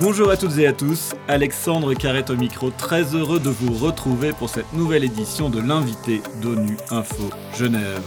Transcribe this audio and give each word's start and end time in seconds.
Bonjour 0.00 0.30
à 0.30 0.38
toutes 0.38 0.56
et 0.56 0.66
à 0.66 0.72
tous, 0.72 1.10
Alexandre 1.28 1.92
Carrette 1.92 2.30
au 2.30 2.36
micro, 2.36 2.70
très 2.70 3.14
heureux 3.14 3.38
de 3.38 3.50
vous 3.50 3.74
retrouver 3.74 4.32
pour 4.32 4.48
cette 4.48 4.72
nouvelle 4.72 5.04
édition 5.04 5.50
de 5.50 5.60
l'invité 5.60 6.22
d'ONU 6.40 6.78
Info 6.90 7.28
Genève. 7.58 8.00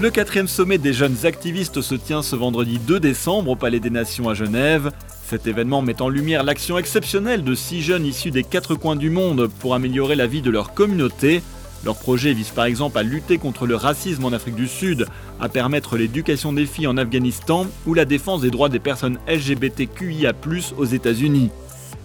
Le 0.00 0.10
quatrième 0.10 0.46
sommet 0.46 0.78
des 0.78 0.92
jeunes 0.92 1.26
activistes 1.26 1.80
se 1.80 1.96
tient 1.96 2.22
ce 2.22 2.36
vendredi 2.36 2.78
2 2.78 3.00
décembre 3.00 3.50
au 3.50 3.56
Palais 3.56 3.80
des 3.80 3.90
Nations 3.90 4.28
à 4.28 4.34
Genève. 4.34 4.92
Cet 5.24 5.48
événement 5.48 5.82
met 5.82 6.00
en 6.00 6.08
lumière 6.08 6.44
l'action 6.44 6.78
exceptionnelle 6.78 7.42
de 7.42 7.56
six 7.56 7.82
jeunes 7.82 8.06
issus 8.06 8.30
des 8.30 8.44
quatre 8.44 8.76
coins 8.76 8.94
du 8.94 9.10
monde 9.10 9.48
pour 9.58 9.74
améliorer 9.74 10.14
la 10.14 10.28
vie 10.28 10.42
de 10.42 10.50
leur 10.50 10.72
communauté. 10.72 11.42
Leur 11.84 11.96
projet 11.96 12.32
vise 12.32 12.50
par 12.50 12.66
exemple 12.66 12.98
à 12.98 13.02
lutter 13.02 13.38
contre 13.38 13.66
le 13.66 13.74
racisme 13.74 14.24
en 14.24 14.32
Afrique 14.32 14.54
du 14.54 14.68
Sud, 14.68 15.06
à 15.40 15.48
permettre 15.48 15.96
l'éducation 15.96 16.52
des 16.52 16.66
filles 16.66 16.86
en 16.86 16.96
Afghanistan 16.96 17.66
ou 17.86 17.94
la 17.94 18.04
défense 18.04 18.42
des 18.42 18.50
droits 18.50 18.68
des 18.68 18.78
personnes 18.78 19.18
LGBTQIA+ 19.26 20.32
aux 20.76 20.84
États-Unis. 20.84 21.50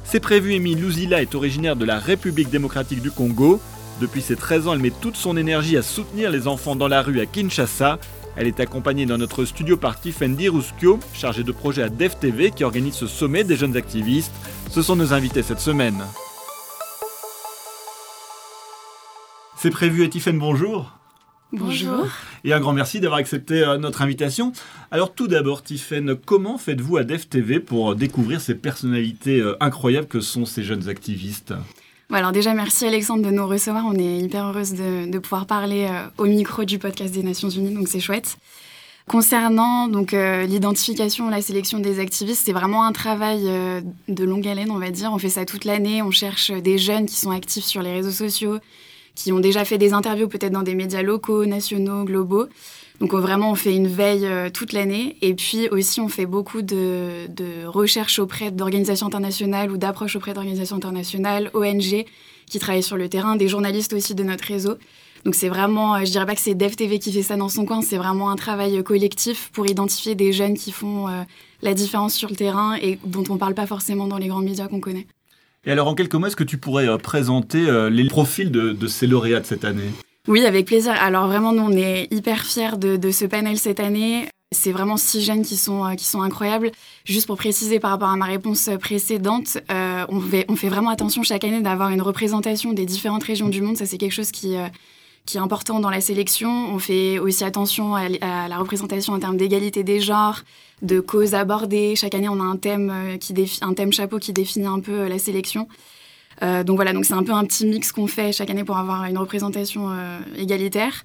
C'est 0.04 0.20
prévu, 0.20 0.54
Émile 0.54 0.82
Luzila 0.82 1.22
est 1.22 1.36
originaire 1.36 1.76
de 1.76 1.86
la 1.86 2.00
République 2.00 2.50
démocratique 2.50 3.02
du 3.02 3.12
Congo. 3.12 3.60
Depuis 4.02 4.22
ses 4.22 4.36
13 4.36 4.68
ans, 4.68 4.74
elle 4.74 4.80
met 4.80 4.92
toute 4.92 5.16
son 5.16 5.38
énergie 5.38 5.78
à 5.78 5.82
soutenir 5.82 6.32
les 6.32 6.48
enfants 6.48 6.76
dans 6.76 6.88
la 6.88 7.02
rue 7.02 7.20
à 7.20 7.26
Kinshasa. 7.26 8.00
Elle 8.36 8.48
est 8.48 8.60
accompagnée 8.60 9.06
dans 9.06 9.18
notre 9.18 9.46
studio 9.46 9.78
par 9.78 10.00
Tiffany 10.00 10.48
Ruskio, 10.48 11.00
chargée 11.14 11.44
de 11.44 11.52
projet 11.52 11.84
à 11.84 11.90
DevTV 11.90 12.52
qui 12.52 12.64
organise 12.64 12.94
ce 12.94 13.08
sommet 13.08 13.44
des 13.44 13.58
jeunes 13.58 13.76
activistes. 13.76 14.34
Ce 14.72 14.82
sont 14.82 14.96
nos 14.96 15.14
invités 15.14 15.44
cette 15.44 15.60
semaine. 15.60 16.04
C'est 19.60 19.72
prévu, 19.72 20.04
et 20.04 20.10
Tiffen, 20.10 20.38
bonjour. 20.38 20.92
Bonjour. 21.52 22.06
Et 22.44 22.54
un 22.54 22.60
grand 22.60 22.74
merci 22.74 23.00
d'avoir 23.00 23.20
accepté 23.20 23.64
euh, 23.64 23.80
notre 23.80 24.04
invitation. 24.04 24.52
Alors 24.92 25.16
tout 25.16 25.28
d'abord, 25.28 25.64
Tiffen, 25.64 26.16
comment 26.16 26.60
faites-vous 26.60 26.98
à 26.98 27.04
DevTV 27.04 27.60
pour 27.60 27.96
découvrir 27.96 28.40
ces 28.40 28.54
personnalités 28.54 29.40
euh, 29.40 29.58
incroyables 29.60 30.08
que 30.08 30.20
sont 30.20 30.46
ces 30.46 30.62
jeunes 30.64 30.90
activistes? 30.90 31.56
Alors 32.14 32.34
déjà, 32.34 32.54
merci 32.54 32.86
Alexandre 32.86 33.26
de 33.26 33.32
nous 33.32 33.48
recevoir. 33.48 33.84
On 33.88 33.96
est 33.96 34.20
hyper 34.20 34.46
heureuse 34.46 34.74
de, 34.74 35.18
pouvoir 35.18 35.48
parler 35.48 35.88
euh, 35.90 36.08
au 36.20 36.26
micro 36.26 36.64
du 36.64 36.78
podcast 36.78 37.12
des 37.12 37.24
Nations 37.24 37.50
Unies, 37.50 37.74
donc 37.74 37.88
c'est 37.88 38.00
chouette. 38.00 38.38
Concernant 39.08 39.88
donc 39.88 40.12
l'identification, 40.12 41.30
la 41.30 41.42
sélection 41.42 41.80
des 41.80 42.02
activistes, 42.02 42.44
c'est 42.46 42.52
vraiment 42.52 42.84
un 42.84 42.92
travail 42.92 43.46
de 44.10 44.24
longue 44.26 44.46
haleine, 44.46 44.70
on 44.70 44.80
va 44.80 44.92
dire. 44.92 45.14
On 45.14 45.18
fait 45.18 45.30
ça 45.30 45.46
toute 45.46 45.64
l'année. 45.64 46.02
On 46.02 46.12
cherche 46.12 46.52
des 46.52 46.78
jeunes 46.78 47.06
qui 47.06 47.16
sont 47.16 47.32
actifs 47.32 47.64
sur 47.64 47.82
les 47.82 47.94
réseaux 47.94 48.12
sociaux, 48.12 48.60
qui 49.18 49.32
ont 49.32 49.40
déjà 49.40 49.66
fait 49.66 49.80
des 49.80 49.94
interviews 49.94 50.28
peut-être 50.28 50.54
dans 50.54 50.62
des 50.62 50.76
médias 50.76 51.02
locaux, 51.02 51.48
nationaux, 51.48 52.04
globaux. 52.04 52.46
Donc 53.00 53.14
vraiment, 53.14 53.52
on 53.52 53.56
fait 53.56 53.76
une 53.76 53.88
veille 53.88 54.28
euh, 54.28 54.52
toute 54.52 54.74
l'année. 54.74 55.18
Et 55.24 55.34
puis 55.34 55.68
aussi, 55.70 56.00
on 56.00 56.08
fait 56.08 56.28
beaucoup 56.28 56.62
de, 56.62 57.26
de 57.28 57.66
recherches 57.66 58.20
auprès 58.20 58.52
d'organisations 58.52 59.08
internationales 59.08 59.72
ou 59.72 59.78
d'approches 59.78 60.16
auprès 60.16 60.36
d'organisations 60.36 60.76
internationales, 60.76 61.50
ONG, 61.56 62.06
qui 62.46 62.60
travaillent 62.60 62.84
sur 62.84 62.96
le 62.96 63.10
terrain, 63.10 63.36
des 63.36 63.48
journalistes 63.48 63.94
aussi 63.94 64.14
de 64.14 64.24
notre 64.24 64.46
réseau. 64.46 64.76
Donc 65.26 65.34
c'est 65.34 65.50
vraiment, 65.50 65.96
euh, 65.96 66.06
je 66.06 66.12
dirais 66.12 66.28
pas 66.28 66.36
que 66.36 66.42
c'est 66.42 66.54
DevTV 66.54 67.00
qui 67.00 67.12
fait 67.12 67.24
ça 67.24 67.38
dans 67.38 67.50
son 67.50 67.66
coin, 67.66 67.82
c'est 67.82 67.98
vraiment 67.98 68.30
un 68.30 68.36
travail 68.36 68.84
collectif 68.84 69.50
pour 69.52 69.66
identifier 69.66 70.14
des 70.14 70.32
jeunes 70.32 70.56
qui 70.56 70.72
font 70.72 71.08
euh, 71.08 71.24
la 71.64 71.74
différence 71.74 72.14
sur 72.14 72.30
le 72.30 72.36
terrain 72.36 72.76
et 72.80 73.00
dont 73.04 73.24
on 73.30 73.38
parle 73.38 73.56
pas 73.56 73.66
forcément 73.66 74.06
dans 74.08 74.20
les 74.20 74.28
grands 74.28 74.42
médias 74.42 74.68
qu'on 74.68 74.80
connaît. 74.80 75.08
Et 75.68 75.72
alors, 75.72 75.90
en 75.90 75.96
quelques 75.96 76.16
mots, 76.16 76.28
est-ce 76.28 76.38
que 76.38 76.46
tu 76.46 76.58
pourrais 76.58 76.88
euh, 76.88 76.98
présenter 76.98 77.68
euh, 77.68 77.90
les 77.90 78.08
profils 78.08 78.50
de, 78.50 78.88
ces 78.88 79.06
lauréats 79.06 79.42
de 79.42 79.46
cette 79.46 79.66
année? 79.66 79.92
Oui, 80.30 80.46
avec 80.46 80.66
plaisir. 80.66 80.94
Alors, 80.98 81.28
vraiment, 81.28 81.52
nous, 81.52 81.64
on 81.64 81.74
est 81.74 82.08
hyper 82.10 82.46
fiers 82.46 82.78
de, 82.78 83.12
ce 83.12 83.26
panel 83.26 83.58
cette 83.58 83.82
année. 83.82 84.30
C'est 84.56 84.72
vraiment 84.72 84.96
six 84.96 85.22
jeunes 85.22 85.42
qui 85.42 85.58
sont, 85.58 85.86
euh, 85.86 85.96
qui 85.96 86.06
sont 86.06 86.22
incroyables. 86.22 86.72
Juste 87.04 87.28
pour 87.28 87.36
préciser 87.36 87.82
par 87.82 87.92
rapport 87.92 88.08
à 88.08 88.16
ma 88.16 88.28
réponse 88.28 88.70
précédente, 88.80 89.58
on, 89.70 90.22
fait, 90.22 90.46
on 90.48 90.56
fait 90.56 90.70
vraiment 90.70 90.90
attention 90.90 91.22
chaque 91.24 91.44
année 91.44 91.60
d'avoir 91.60 91.90
une 91.90 92.02
représentation 92.02 92.72
des 92.72 92.86
différentes 92.86 93.26
régions 93.26 93.50
du 93.50 93.62
monde. 93.62 93.76
Ça, 93.76 93.86
c'est 93.86 93.98
quelque 93.98 94.14
chose 94.14 94.32
qui, 94.32 94.56
qui 95.28 95.38
est 95.38 95.42
important 95.42 95.80
dans 95.80 95.92
la 95.92 96.02
sélection. 96.02 96.74
On 96.74 96.80
fait 96.80 97.20
aussi 97.20 97.44
attention 97.44 97.94
à, 97.96 98.08
la 98.10 98.58
représentation 98.58 99.14
en 99.14 99.20
termes 99.20 99.38
d'égalité 99.38 99.84
des 99.84 100.00
genres, 100.00 100.40
de 100.82 101.00
causes 101.00 101.36
abordées. 101.36 101.96
Chaque 101.96 102.16
année, 102.16 102.30
on 102.30 102.40
a 102.40 102.44
un 102.44 102.56
thème, 102.56 102.92
euh, 102.92 103.18
qui 103.18 103.34
un 103.62 103.74
thème 103.74 103.94
chapeau 103.94 104.18
qui 104.18 104.34
définit 104.34 104.66
un 104.66 104.80
peu 104.80 105.02
euh, 105.02 105.10
la 105.10 105.20
sélection. 105.20 105.68
Euh, 106.44 106.64
donc 106.64 106.76
voilà, 106.78 106.94
donc 106.94 107.04
c'est 107.04 107.16
un 107.16 107.24
peu 107.24 107.34
un 107.34 107.44
petit 107.46 107.66
mix 107.66 107.92
qu'on 107.92 108.08
fait 108.08 108.32
chaque 108.32 108.50
année 108.52 108.64
pour 108.64 108.78
avoir 108.78 109.06
une 109.06 109.18
représentation 109.18 109.90
égalitaire. 110.38 111.04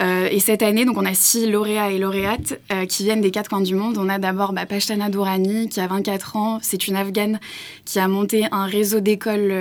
et 0.00 0.40
cette 0.40 0.60
année, 0.60 0.84
donc 0.84 0.98
on 0.98 1.06
a 1.06 1.14
six 1.14 1.46
lauréats 1.48 1.92
et 1.92 1.98
lauréates 1.98 2.60
qui 2.88 3.04
viennent 3.04 3.20
des 3.20 3.30
quatre 3.30 3.48
coins 3.48 3.60
du 3.60 3.76
monde. 3.76 3.96
On 3.96 4.08
a 4.08 4.18
d'abord 4.18 4.52
bah, 4.52 4.66
Pashtana 4.66 5.08
Dourani 5.08 5.68
qui 5.68 5.78
a 5.78 5.86
24 5.86 6.34
ans. 6.34 6.58
C'est 6.62 6.88
une 6.88 6.96
Afghane 6.96 7.38
qui 7.84 8.00
a 8.00 8.08
monté 8.08 8.46
un 8.50 8.66
réseau 8.66 8.98
d'écoles 8.98 9.54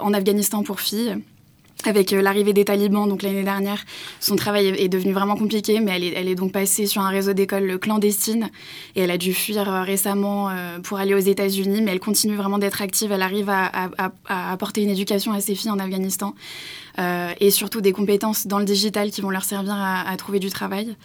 en 0.00 0.14
Afghanistan 0.14 0.62
pour 0.62 0.80
filles 0.80 1.18
avec 1.84 2.12
euh, 2.12 2.22
l'arrivée 2.22 2.52
des 2.52 2.64
talibans, 2.64 3.08
donc 3.08 3.22
l'année 3.22 3.42
dernière, 3.42 3.84
son 4.20 4.36
travail 4.36 4.68
est 4.68 4.88
devenu 4.88 5.12
vraiment 5.12 5.36
compliqué, 5.36 5.80
mais 5.80 5.92
elle 6.14 6.28
est, 6.28 6.34
donc 6.34 6.52
passée 6.52 6.86
sur 6.86 7.02
un 7.02 7.10
réseau 7.10 7.32
d'écoles 7.32 7.78
clandestines 7.78 8.50
et 8.94 9.02
elle 9.02 9.10
a 9.10 9.18
dû 9.18 9.34
fuir 9.34 9.68
euh, 9.68 9.82
récemment 9.82 10.48
euh, 10.50 10.78
pour 10.80 10.98
aller 10.98 11.14
aux 11.14 11.18
États-Unis, 11.18 11.82
mais 11.82 11.92
elle 11.92 12.00
continue 12.00 12.36
vraiment 12.36 12.58
d'être 12.58 12.82
active. 12.82 13.12
Elle 13.12 13.22
arrive 13.22 13.50
à, 13.50 13.90
apporter 14.28 14.82
une 14.82 14.90
éducation 14.90 15.32
à 15.32 15.40
ses 15.40 15.54
filles 15.54 15.70
en 15.70 15.78
Afghanistan. 15.78 16.34
Et 17.40 17.50
surtout 17.50 17.82
des 17.82 17.92
compétences 17.92 18.46
dans 18.46 18.58
le 18.58 18.64
digital 18.64 19.10
qui 19.10 19.20
vont 19.20 19.28
leur 19.28 19.44
servir 19.44 19.74
à, 19.76 20.16
trouver 20.16 20.38
du 20.38 20.48
travail. 20.48 20.96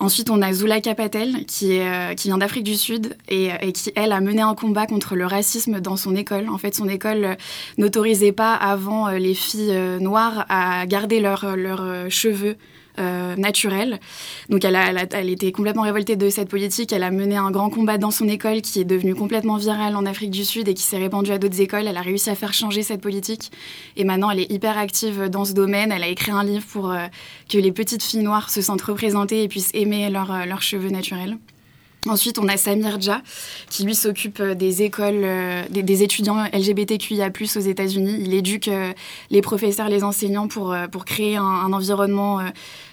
Ensuite, 0.00 0.30
on 0.30 0.42
a 0.42 0.52
Zula 0.52 0.80
Kapatel, 0.80 1.46
qui, 1.46 1.78
vient 2.24 2.38
d'Afrique 2.38 2.64
du 2.64 2.74
Sud 2.74 3.16
et, 3.28 3.52
qui, 3.72 3.92
elle, 3.94 4.10
a 4.10 4.20
mené 4.20 4.42
un 4.42 4.56
combat 4.56 4.86
contre 4.86 5.14
le 5.14 5.26
racisme 5.26 5.78
dans 5.78 5.96
son 5.96 6.16
école. 6.16 6.48
En 6.48 6.58
fait, 6.58 6.74
son 6.74 6.88
école 6.88 7.36
n'autorisait 7.76 8.32
pas 8.32 8.52
avant 8.54 9.10
les 9.10 9.34
filles 9.34 9.78
à 10.16 10.86
garder 10.86 11.20
leurs 11.20 11.44
cheveux 12.08 12.56
euh, 12.98 13.36
naturelle. 13.36 14.00
Donc 14.48 14.64
elle, 14.64 14.74
a, 14.74 14.90
elle, 15.12 15.30
était 15.30 15.52
complètement 15.52 15.82
révoltée 15.82 16.16
de 16.16 16.30
cette 16.30 16.48
politique. 16.48 16.92
Elle 16.92 17.04
a 17.04 17.12
mené 17.12 17.36
un 17.36 17.52
grand 17.52 17.70
combat 17.70 17.96
dans 17.96 18.10
son 18.10 18.26
école 18.26 18.60
qui 18.60 18.80
est 18.80 18.84
devenu 18.84 19.14
complètement 19.14 19.56
viral 19.56 19.94
en 19.94 20.04
Afrique 20.04 20.32
du 20.32 20.44
Sud 20.44 20.66
et 20.66 20.74
qui 20.74 20.82
s'est 20.82 20.98
répandu 20.98 21.30
à 21.30 21.38
d'autres 21.38 21.60
écoles. 21.60 21.86
Elle 21.86 21.96
a 21.96 22.02
réussi 22.02 22.28
à 22.28 22.34
faire 22.34 22.52
changer 22.52 22.82
cette 22.82 23.00
politique. 23.00 23.52
Et 23.96 24.02
maintenant, 24.02 24.32
elle 24.32 24.40
est 24.40 24.50
hyper 24.50 24.76
active 24.76 25.28
dans 25.28 25.44
ce 25.44 25.52
domaine. 25.52 25.92
Elle 25.92 26.02
a 26.02 26.08
écrit 26.08 26.32
un 26.32 26.42
livre 26.42 26.64
pour 26.72 26.90
euh, 26.90 27.06
que 27.48 27.58
les 27.58 27.70
petites 27.70 28.02
filles 28.02 28.24
noires 28.24 28.50
se 28.50 28.62
sentent 28.62 28.82
représentées 28.82 29.44
et 29.44 29.48
puissent 29.48 29.70
aimer 29.74 30.06
euh, 30.06 30.44
leurs 30.46 30.62
cheveux 30.62 30.90
naturels. 30.90 31.38
Ensuite, 32.06 32.38
on 32.38 32.48
a 32.48 32.56
Samir 32.56 33.00
Dja, 33.00 33.22
qui 33.70 33.84
lui 33.84 33.94
s'occupe 33.94 34.40
des 34.40 34.82
écoles, 34.82 35.26
des, 35.70 36.02
étudiants 36.02 36.44
LGBTQIA+, 36.52 37.30
aux 37.56 37.60
États-Unis. 37.60 38.18
Il 38.20 38.34
éduque 38.34 38.70
les 39.30 39.42
professeurs, 39.42 39.88
les 39.88 40.04
enseignants 40.04 40.48
pour, 40.48 40.74
créer 41.04 41.36
un, 41.36 41.72
environnement 41.72 42.40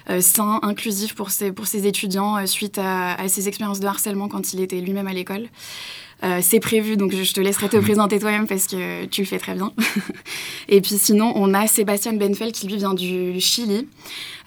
euh, 0.08 0.20
sain, 0.20 0.60
inclusif 0.62 1.14
pour 1.14 1.30
ses, 1.30 1.50
pour 1.50 1.66
étudiants 1.74 2.36
euh, 2.36 2.46
suite 2.46 2.78
à, 2.78 3.16
ses 3.26 3.48
expériences 3.48 3.80
de 3.80 3.86
harcèlement 3.88 4.28
quand 4.28 4.52
il 4.52 4.60
était 4.60 4.80
lui-même 4.80 5.08
à 5.08 5.12
l'école. 5.12 5.48
Euh, 6.24 6.38
c'est 6.40 6.60
prévu, 6.60 6.96
donc 6.96 7.12
je 7.14 7.32
te 7.32 7.40
laisserai 7.40 7.68
te 7.68 7.76
présenter 7.76 8.18
toi-même 8.18 8.46
parce 8.46 8.66
que 8.66 9.04
tu 9.04 9.20
le 9.20 9.26
fais 9.26 9.38
très 9.38 9.54
bien. 9.54 9.72
et 10.68 10.80
puis 10.80 10.96
sinon, 10.96 11.32
on 11.36 11.52
a 11.52 11.66
Sébastien 11.66 12.14
Benfeld 12.14 12.52
qui 12.52 12.66
lui 12.66 12.76
vient 12.76 12.94
du 12.94 13.38
Chili. 13.38 13.86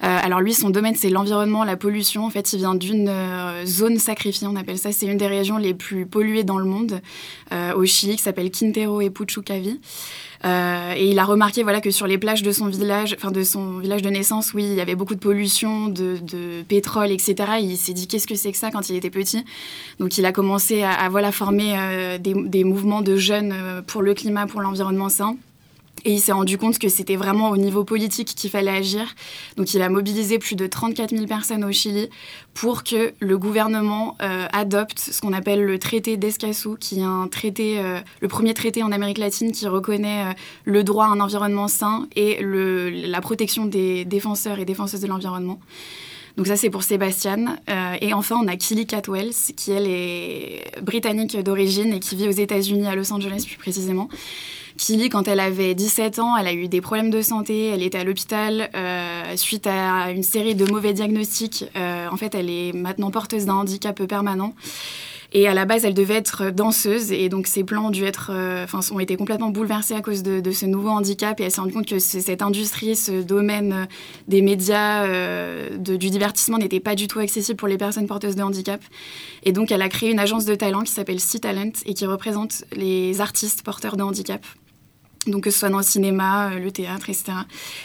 Euh, 0.02 0.18
alors 0.22 0.40
lui, 0.40 0.52
son 0.52 0.70
domaine, 0.70 0.96
c'est 0.96 1.10
l'environnement, 1.10 1.62
la 1.62 1.76
pollution. 1.76 2.24
En 2.24 2.30
fait, 2.30 2.52
il 2.52 2.58
vient 2.58 2.74
d'une 2.74 3.08
euh, 3.08 3.64
zone 3.66 3.98
sacrifiée, 3.98 4.48
on 4.48 4.56
appelle 4.56 4.78
ça. 4.78 4.90
C'est 4.90 5.06
une 5.06 5.18
des 5.18 5.28
régions 5.28 5.58
les 5.58 5.74
plus 5.74 6.06
polluées 6.06 6.44
dans 6.44 6.58
le 6.58 6.64
monde, 6.64 7.00
au 7.76 7.84
Chili, 7.84 8.16
qui 8.16 8.22
s'appelle 8.22 8.50
Quintero 8.50 9.00
et 9.00 9.10
Puchucavi. 9.10 9.80
Et 10.44 11.10
il 11.10 11.18
a 11.18 11.24
remarqué 11.24 11.62
voilà, 11.62 11.80
que 11.80 11.90
sur 11.90 12.06
les 12.06 12.18
plages 12.18 12.42
de 12.42 12.52
son 12.52 12.66
village, 12.66 13.14
enfin 13.16 13.30
de 13.30 13.42
son 13.42 13.78
village 13.78 14.02
de 14.02 14.10
naissance, 14.10 14.54
oui, 14.54 14.64
il 14.64 14.74
y 14.74 14.80
avait 14.80 14.94
beaucoup 14.94 15.14
de 15.14 15.20
pollution, 15.20 15.88
de, 15.88 16.16
de 16.22 16.62
pétrole, 16.62 17.10
etc. 17.10 17.34
il 17.60 17.76
s'est 17.76 17.92
dit 17.92 18.06
qu'est-ce 18.06 18.26
que 18.26 18.34
c'est 18.34 18.52
que 18.52 18.58
ça 18.58 18.70
quand 18.70 18.88
il 18.88 18.96
était 18.96 19.10
petit? 19.10 19.44
Donc 19.98 20.18
il 20.18 20.24
a 20.24 20.32
commencé 20.32 20.82
à, 20.82 21.08
voilà, 21.08 21.32
former 21.32 21.74
euh, 21.76 22.18
des, 22.18 22.64
mouvements 22.64 23.02
de 23.02 23.16
jeunes 23.16 23.52
euh, 23.52 23.82
pour 23.82 24.02
le 24.02 24.14
climat, 24.14 24.46
pour 24.46 24.60
l'environnement 24.60 25.08
sain. 25.08 25.36
Et 26.04 26.12
il 26.12 26.20
s'est 26.20 26.32
rendu 26.32 26.58
compte 26.58 26.78
que 26.78 26.88
c'était 26.88 27.16
vraiment 27.16 27.50
au 27.50 27.56
niveau 27.56 27.84
politique 27.84 28.34
qu'il 28.34 28.50
fallait 28.50 28.70
agir. 28.70 29.14
Donc 29.56 29.74
il 29.74 29.82
a 29.82 29.88
mobilisé 29.88 30.38
plus 30.38 30.56
de 30.56 30.66
34 30.66 31.10
000 31.10 31.26
personnes 31.26 31.64
au 31.64 31.72
Chili 31.72 32.08
pour 32.54 32.84
que 32.84 33.12
le 33.20 33.38
gouvernement 33.38 34.16
euh, 34.22 34.46
adopte 34.52 34.98
ce 34.98 35.20
qu'on 35.20 35.32
appelle 35.32 35.64
le 35.64 35.78
traité 35.78 36.16
d'Escazú, 36.16 36.76
qui 36.78 37.00
est 37.00 37.04
un 37.04 37.28
traité, 37.28 37.82
le 38.20 38.28
premier 38.28 38.54
traité 38.54 38.82
en 38.82 38.92
Amérique 38.92 39.18
latine 39.18 39.52
qui 39.52 39.66
reconnaît 39.66 40.34
le 40.64 40.84
droit 40.84 41.06
à 41.06 41.08
un 41.08 41.20
environnement 41.20 41.68
sain 41.68 42.08
et 42.16 42.40
la 42.42 43.20
protection 43.20 43.66
des 43.66 44.04
défenseurs 44.04 44.58
et 44.58 44.64
défenseuses 44.64 45.00
de 45.00 45.06
l'environnement. 45.06 45.60
Donc 46.36 46.46
ça, 46.46 46.56
c'est 46.56 46.70
pour 46.70 46.82
Sébastien. 46.82 47.58
Euh, 47.68 47.96
et 48.00 48.14
enfin, 48.14 48.36
on 48.42 48.48
a 48.48 48.56
Killy 48.56 48.86
Catwells, 48.86 49.34
qui 49.56 49.72
elle 49.72 49.86
est 49.86 50.80
britannique 50.82 51.36
d'origine 51.38 51.92
et 51.92 52.00
qui 52.00 52.16
vit 52.16 52.28
aux 52.28 52.32
États-Unis, 52.32 52.86
à 52.86 52.94
Los 52.94 53.12
Angeles 53.12 53.44
plus 53.46 53.58
précisément. 53.58 54.08
Killy, 54.80 55.10
quand 55.10 55.28
elle 55.28 55.40
avait 55.40 55.74
17 55.74 56.20
ans, 56.20 56.38
elle 56.38 56.46
a 56.46 56.54
eu 56.54 56.66
des 56.66 56.80
problèmes 56.80 57.10
de 57.10 57.20
santé, 57.20 57.66
elle 57.66 57.82
était 57.82 57.98
à 57.98 58.04
l'hôpital 58.04 58.70
euh, 58.74 59.36
suite 59.36 59.66
à 59.66 60.10
une 60.10 60.22
série 60.22 60.54
de 60.54 60.64
mauvais 60.64 60.94
diagnostics 60.94 61.66
euh, 61.76 62.08
en 62.10 62.16
fait, 62.16 62.34
elle 62.34 62.48
est 62.48 62.72
maintenant 62.72 63.10
porteuse 63.10 63.44
d'un 63.44 63.56
handicap 63.56 64.02
permanent. 64.06 64.54
Et 65.32 65.46
à 65.46 65.54
la 65.54 65.66
base, 65.66 65.84
elle 65.84 65.94
devait 65.94 66.14
être 66.14 66.50
danseuse. 66.50 67.12
Et 67.12 67.28
donc, 67.28 67.46
ses 67.46 67.62
plans 67.62 67.86
ont, 67.86 67.90
dû 67.90 68.04
être, 68.04 68.30
euh, 68.32 68.66
ont 68.90 68.98
été 68.98 69.16
complètement 69.16 69.50
bouleversés 69.50 69.94
à 69.94 70.00
cause 70.00 70.24
de, 70.24 70.50
ce 70.50 70.66
nouveau 70.66 70.88
handicap. 70.88 71.38
Et 71.38 71.44
elle 71.44 71.52
s'est 71.52 71.60
rendue 71.60 71.74
compte 71.74 71.86
que 71.86 72.00
cette 72.00 72.42
industrie, 72.42 72.96
ce 72.96 73.22
domaine 73.22 73.72
euh, 73.72 73.84
des 74.28 74.40
médias, 74.42 75.06
du 75.76 76.10
divertissement 76.10 76.58
n'était 76.58 76.80
pas 76.80 76.94
du 76.94 77.06
tout 77.06 77.20
accessible 77.20 77.58
pour 77.58 77.68
les 77.68 77.76
personnes 77.76 78.06
porteuses 78.06 78.34
de 78.34 78.42
handicap. 78.42 78.80
Et 79.44 79.52
donc, 79.52 79.70
elle 79.70 79.82
a 79.82 79.90
créé 79.90 80.10
une 80.10 80.18
agence 80.18 80.46
de 80.46 80.54
talent 80.54 80.80
qui 80.80 80.90
s'appelle 80.90 81.20
Sea 81.20 81.38
Talent 81.38 81.72
et 81.84 81.92
qui 81.92 82.06
représente 82.06 82.64
les 82.72 83.20
artistes 83.20 83.62
porteurs 83.62 83.96
de 83.96 84.02
handicap 84.02 84.44
donc 85.26 85.44
que 85.44 85.50
ce 85.50 85.58
soit 85.58 85.68
dans 85.68 85.78
le 85.78 85.84
cinéma, 85.84 86.50
euh, 86.50 86.58
le 86.58 86.70
théâtre, 86.70 87.10
etc. 87.10 87.32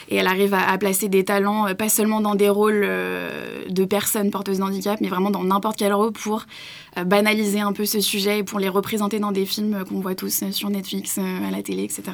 Et 0.08 0.16
elle 0.16 0.26
arrive 0.26 0.54
à, 0.54 0.76
placer 0.78 1.08
des 1.08 1.24
talents, 1.24 1.68
euh, 1.68 1.74
pas 1.74 1.88
seulement 1.88 2.20
dans 2.20 2.34
des 2.34 2.48
rôles 2.48 2.82
euh, 2.84 3.64
de 3.68 3.84
personnes 3.84 4.30
porteuses 4.30 4.58
d'handicap, 4.58 5.00
mais 5.02 5.08
vraiment 5.08 5.30
dans 5.30 5.44
n'importe 5.44 5.76
quel 5.76 5.92
rôle 5.92 6.12
pour 6.12 6.46
banaliser 7.04 7.60
un 7.60 7.74
peu 7.74 7.84
ce 7.84 8.00
sujet 8.00 8.38
et 8.38 8.42
pour 8.42 8.58
les 8.58 8.70
représenter 8.70 9.18
dans 9.18 9.32
des 9.32 9.44
films 9.44 9.84
qu'on 9.86 10.00
voit 10.00 10.14
tous 10.14 10.44
sur 10.50 10.70
Netflix, 10.70 11.18
à 11.18 11.50
la 11.50 11.62
télé, 11.62 11.82
etc. 11.82 12.04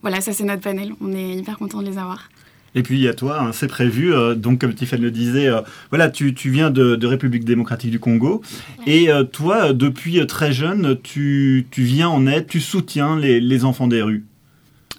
Voilà, 0.00 0.22
ça 0.22 0.32
c'est 0.32 0.44
notre 0.44 0.62
panel. 0.62 0.94
On 1.02 1.12
est 1.12 1.34
hyper 1.34 1.58
content 1.58 1.82
de 1.82 1.90
les 1.90 1.98
avoir. 1.98 2.30
Et 2.74 2.82
puis 2.82 2.96
il 2.96 3.02
y 3.02 3.08
a 3.08 3.14
toi, 3.14 3.42
hein, 3.42 3.52
c'est 3.52 3.66
prévu. 3.66 4.14
donc 4.36 4.62
comme 4.62 4.72
Tiffany 4.72 5.02
le 5.02 5.10
disait, 5.10 5.50
voilà, 5.90 6.08
tu, 6.08 6.32
tu 6.32 6.48
viens 6.48 6.70
de, 6.70 7.06
République 7.06 7.44
démocratique 7.44 7.90
du 7.90 8.00
Congo. 8.00 8.40
Et 8.86 9.10
toi, 9.32 9.74
depuis 9.74 10.26
très 10.26 10.50
jeune, 10.50 10.96
tu, 11.02 11.66
tu, 11.70 11.82
viens 11.82 12.08
en 12.08 12.26
aide, 12.26 12.46
tu 12.46 12.60
soutiens 12.60 13.18
les, 13.18 13.38
les 13.38 13.64
enfants 13.66 13.86
des 13.86 14.00
rues. 14.00 14.24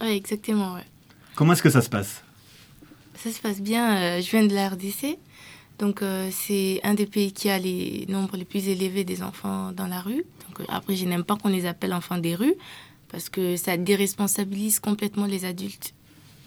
Oui, 0.02 0.10
exactement. 0.10 0.76
Ouais. 0.76 0.86
Comment 1.36 1.54
est-ce 1.54 1.62
que 1.62 1.70
ça 1.70 1.82
se 1.82 1.90
passe 1.90 2.24
Ça 3.16 3.32
se 3.32 3.40
passe 3.40 3.62
bien. 3.62 3.98
Euh, 3.98 4.22
je 4.22 4.30
viens 4.30 4.46
de 4.46 4.54
la 4.54 4.70
RDC. 4.70 5.18
Donc, 5.80 6.02
euh, 6.02 6.30
c'est 6.32 6.80
un 6.84 6.96
des 6.96 7.06
pays 7.06 7.32
qui 7.32 7.50
a 7.50 7.60
les 7.60 8.06
nombres 8.10 8.36
les 8.38 8.46
plus 8.46 8.68
élevés 8.68 9.04
des 9.04 9.22
enfants 9.22 9.72
dans 9.72 9.88
la 9.88 10.02
rue. 10.02 10.26
Donc, 10.48 10.60
euh, 10.60 10.64
après, 10.70 10.96
je 10.96 11.06
n'aime 11.06 11.24
pas 11.24 11.36
qu'on 11.36 11.50
les 11.50 11.66
appelle 11.66 11.94
enfants 11.94 12.18
des 12.18 12.36
rues 12.36 12.56
parce 13.10 13.30
que 13.30 13.56
ça 13.56 13.78
déresponsabilise 13.78 14.80
complètement 14.80 15.28
les 15.28 15.46
adultes 15.46 15.94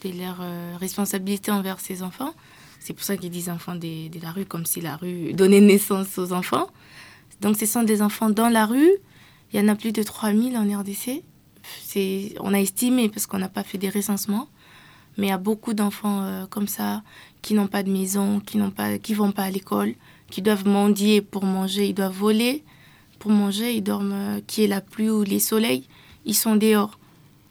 de 0.04 0.10
leur 0.18 0.42
responsabilité 0.78 1.50
envers 1.50 1.78
ces 1.78 2.02
enfants. 2.02 2.34
C'est 2.80 2.92
pour 2.92 3.04
ça 3.04 3.16
qu'ils 3.16 3.30
disent 3.30 3.48
enfants 3.48 3.74
de, 3.74 4.08
de 4.08 4.20
la 4.20 4.32
rue, 4.32 4.44
comme 4.44 4.66
si 4.66 4.80
la 4.80 4.96
rue 4.96 5.32
donnait 5.32 5.60
naissance 5.60 6.18
aux 6.18 6.32
enfants. 6.32 6.68
Donc, 7.40 7.56
ce 7.56 7.66
sont 7.66 7.82
des 7.82 8.02
enfants 8.02 8.30
dans 8.30 8.48
la 8.48 8.66
rue. 8.66 8.90
Il 9.52 9.60
y 9.60 9.62
en 9.62 9.68
a 9.68 9.74
plus 9.74 9.92
de 9.92 10.02
3000 10.02 10.56
en 10.56 10.80
RDC 10.80 11.22
on 12.40 12.54
a 12.54 12.60
estimé, 12.60 13.08
parce 13.08 13.26
qu'on 13.26 13.38
n'a 13.38 13.48
pas 13.48 13.62
fait 13.62 13.78
des 13.78 13.90
recensements, 13.90 14.48
mais 15.16 15.26
il 15.26 15.30
y 15.30 15.32
a 15.32 15.38
beaucoup 15.38 15.74
d'enfants 15.74 16.22
euh, 16.22 16.46
comme 16.46 16.68
ça 16.68 17.02
qui 17.42 17.54
n'ont 17.54 17.66
pas 17.66 17.82
de 17.82 17.90
maison, 17.90 18.40
qui 18.40 18.58
n'ont 18.58 18.70
pas, 18.70 18.98
qui 18.98 19.14
vont 19.14 19.32
pas 19.32 19.44
à 19.44 19.50
l'école, 19.50 19.94
qui 20.30 20.42
doivent 20.42 20.66
mendier 20.66 21.20
pour 21.20 21.44
manger, 21.44 21.88
ils 21.88 21.94
doivent 21.94 22.16
voler 22.16 22.62
pour 23.18 23.30
manger, 23.30 23.74
ils 23.74 23.82
dorment, 23.82 24.12
euh, 24.12 24.40
qui 24.46 24.64
est 24.64 24.66
la 24.66 24.80
pluie 24.80 25.10
ou 25.10 25.22
les 25.22 25.40
soleils, 25.40 25.84
ils 26.24 26.34
sont 26.34 26.56
dehors. 26.56 26.98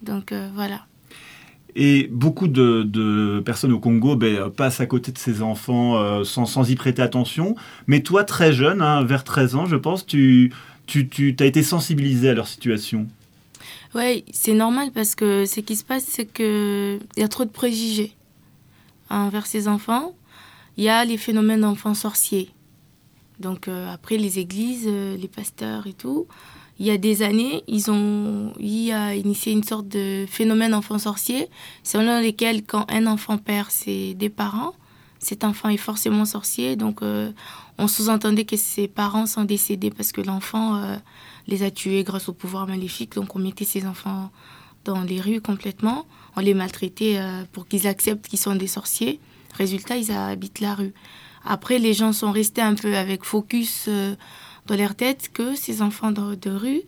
Donc 0.02 0.32
euh, 0.32 0.50
voilà. 0.56 0.86
Et 1.76 2.10
beaucoup 2.12 2.48
de, 2.48 3.40
personnes 3.46 3.72
au 3.72 3.80
Congo 3.80 4.16
ben, 4.16 4.50
passent 4.50 4.82
à 4.82 4.88
côté 4.88 5.12
de 5.12 5.20
ces 5.20 5.44
enfants 5.44 6.24
sans, 6.24 6.68
y 6.68 6.76
prêter 6.76 7.04
attention. 7.04 7.56
Mais 7.86 8.02
toi, 8.02 8.24
très 8.24 8.52
jeune, 8.52 8.82
hein, 8.82 9.04
vers 9.04 9.24
13 9.24 9.56
ans, 9.56 9.66
je 9.68 9.76
pense, 9.76 10.04
tu, 10.08 10.52
tu 10.88 11.36
as 11.40 11.46
été 11.46 11.62
sensibilisé 11.62 12.30
à 12.30 12.34
leur 12.34 12.48
situation. 12.48 13.08
Oui, 13.96 14.24
c'est 14.32 14.54
normal 14.54 14.92
parce 14.92 15.16
que 15.16 15.46
ce 15.46 15.62
qui 15.62 15.76
se 15.76 15.84
passe, 15.84 16.04
c'est 16.06 16.26
qu'il 16.26 17.00
y 17.18 17.24
a 17.24 17.28
trop 17.28 17.44
de 17.44 17.50
préjugés 17.50 18.14
envers 19.10 19.48
ces 19.48 19.68
enfants. 19.68 20.14
Il 20.78 20.84
y 20.84 20.90
a 20.90 21.04
les 21.06 21.18
phénomènes 21.18 21.62
d'enfants 21.62 21.96
sorciers. 21.96 22.52
Donc 23.40 23.68
euh, 23.68 23.92
après 23.92 24.18
les 24.18 24.38
églises, 24.38 24.86
euh, 24.88 25.18
les 25.18 25.28
pasteurs 25.28 25.88
et 25.88 25.94
tout, 25.94 26.28
il 26.78 26.86
y 26.86 26.92
a 26.92 26.98
des 26.98 27.24
années, 27.24 27.64
ils 27.68 27.90
ont 27.90 28.54
il 28.60 28.92
a 28.92 29.16
initié 29.16 29.52
une 29.54 29.64
sorte 29.64 29.88
de 29.88 30.26
phénomène 30.28 30.74
enfant 30.74 31.00
sorcier 31.00 31.50
selon 31.84 32.22
lequel 32.22 32.64
quand 32.64 32.86
un 32.90 33.08
enfant 33.08 33.38
perd 33.38 33.72
ses 33.72 34.16
parents, 34.36 34.74
cet 35.20 35.44
enfant 35.44 35.70
est 35.70 35.78
forcément 35.78 36.26
sorcier. 36.26 36.76
Donc 36.76 37.02
euh, 37.02 37.32
on 37.78 37.88
sous-entendait 37.88 38.46
que 38.46 38.56
ses 38.58 38.88
parents 38.88 39.26
sont 39.26 39.46
décédés 39.46 39.90
parce 39.90 40.12
que 40.12 40.22
l'enfant 40.22 40.82
les 41.48 41.64
a 41.64 41.72
tués 41.72 42.04
grâce 42.04 42.30
au 42.30 42.34
pouvoir 42.34 42.68
maléfique. 42.68 43.16
Donc 43.16 43.36
on 43.36 43.40
mettait 43.40 43.66
ces 43.66 43.86
enfants 43.86 44.32
dans 44.86 45.02
les 45.02 45.22
rues 45.22 45.42
complètement. 45.42 46.06
On 46.36 46.42
les 46.42 46.54
maltraitait 46.54 47.18
euh, 47.18 47.44
pour 47.52 47.68
qu'ils 47.68 47.88
acceptent 47.88 48.28
qu'ils 48.28 48.40
sont 48.40 48.56
des 48.56 48.68
sorciers. 48.68 49.20
Résultat, 49.56 49.98
ils 49.98 50.12
habitent 50.12 50.60
la 50.60 50.76
rue. 50.76 50.94
Après, 51.46 51.80
les 51.80 51.94
gens 51.94 52.14
sont 52.14 52.32
restés 52.32 52.62
un 52.62 52.76
peu 52.76 52.96
avec 52.96 53.24
focus 53.24 53.86
euh, 53.88 54.16
dans 54.68 54.76
leur 54.76 54.96
tête 54.96 55.30
que 55.34 55.56
ces 55.56 55.82
enfants 55.82 56.12
de, 56.12 56.52
rue, 56.52 56.82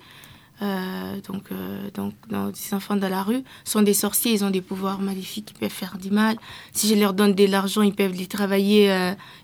euh, 0.61 1.19
donc, 1.21 1.49
donc 1.95 2.13
ces 2.53 2.75
enfants 2.75 2.95
dans 2.95 3.09
la 3.09 3.23
rue, 3.23 3.43
sont 3.63 3.81
des 3.81 3.93
sorciers, 3.93 4.33
ils 4.33 4.43
ont 4.43 4.51
des 4.51 4.61
pouvoirs 4.61 4.99
maléfiques, 4.99 5.51
ils 5.55 5.59
peuvent 5.59 5.69
faire 5.69 5.97
du 5.97 6.11
mal. 6.11 6.37
Si 6.73 6.87
je 6.87 6.95
leur 6.95 7.13
donne 7.13 7.33
de 7.33 7.45
l'argent, 7.45 7.81
ils 7.81 7.95
peuvent 7.95 8.13
les 8.13 8.27
travailler 8.27 8.85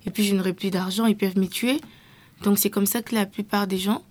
et 0.06 0.12
puis 0.12 0.24
je 0.24 0.36
n'aurai 0.36 0.54
plus 0.54 0.70
d'argent, 0.70 1.08
ils 1.08 1.18
peuvent 1.18 1.38
me 1.40 1.48
tuer. 1.48 1.82
Donc 2.44 2.60
c'est 2.60 2.70
comme 2.70 2.86
ça 2.86 3.02
que 3.02 3.16
la 3.16 3.26
plupart 3.26 3.66
des 3.66 3.80
gens 3.80 4.04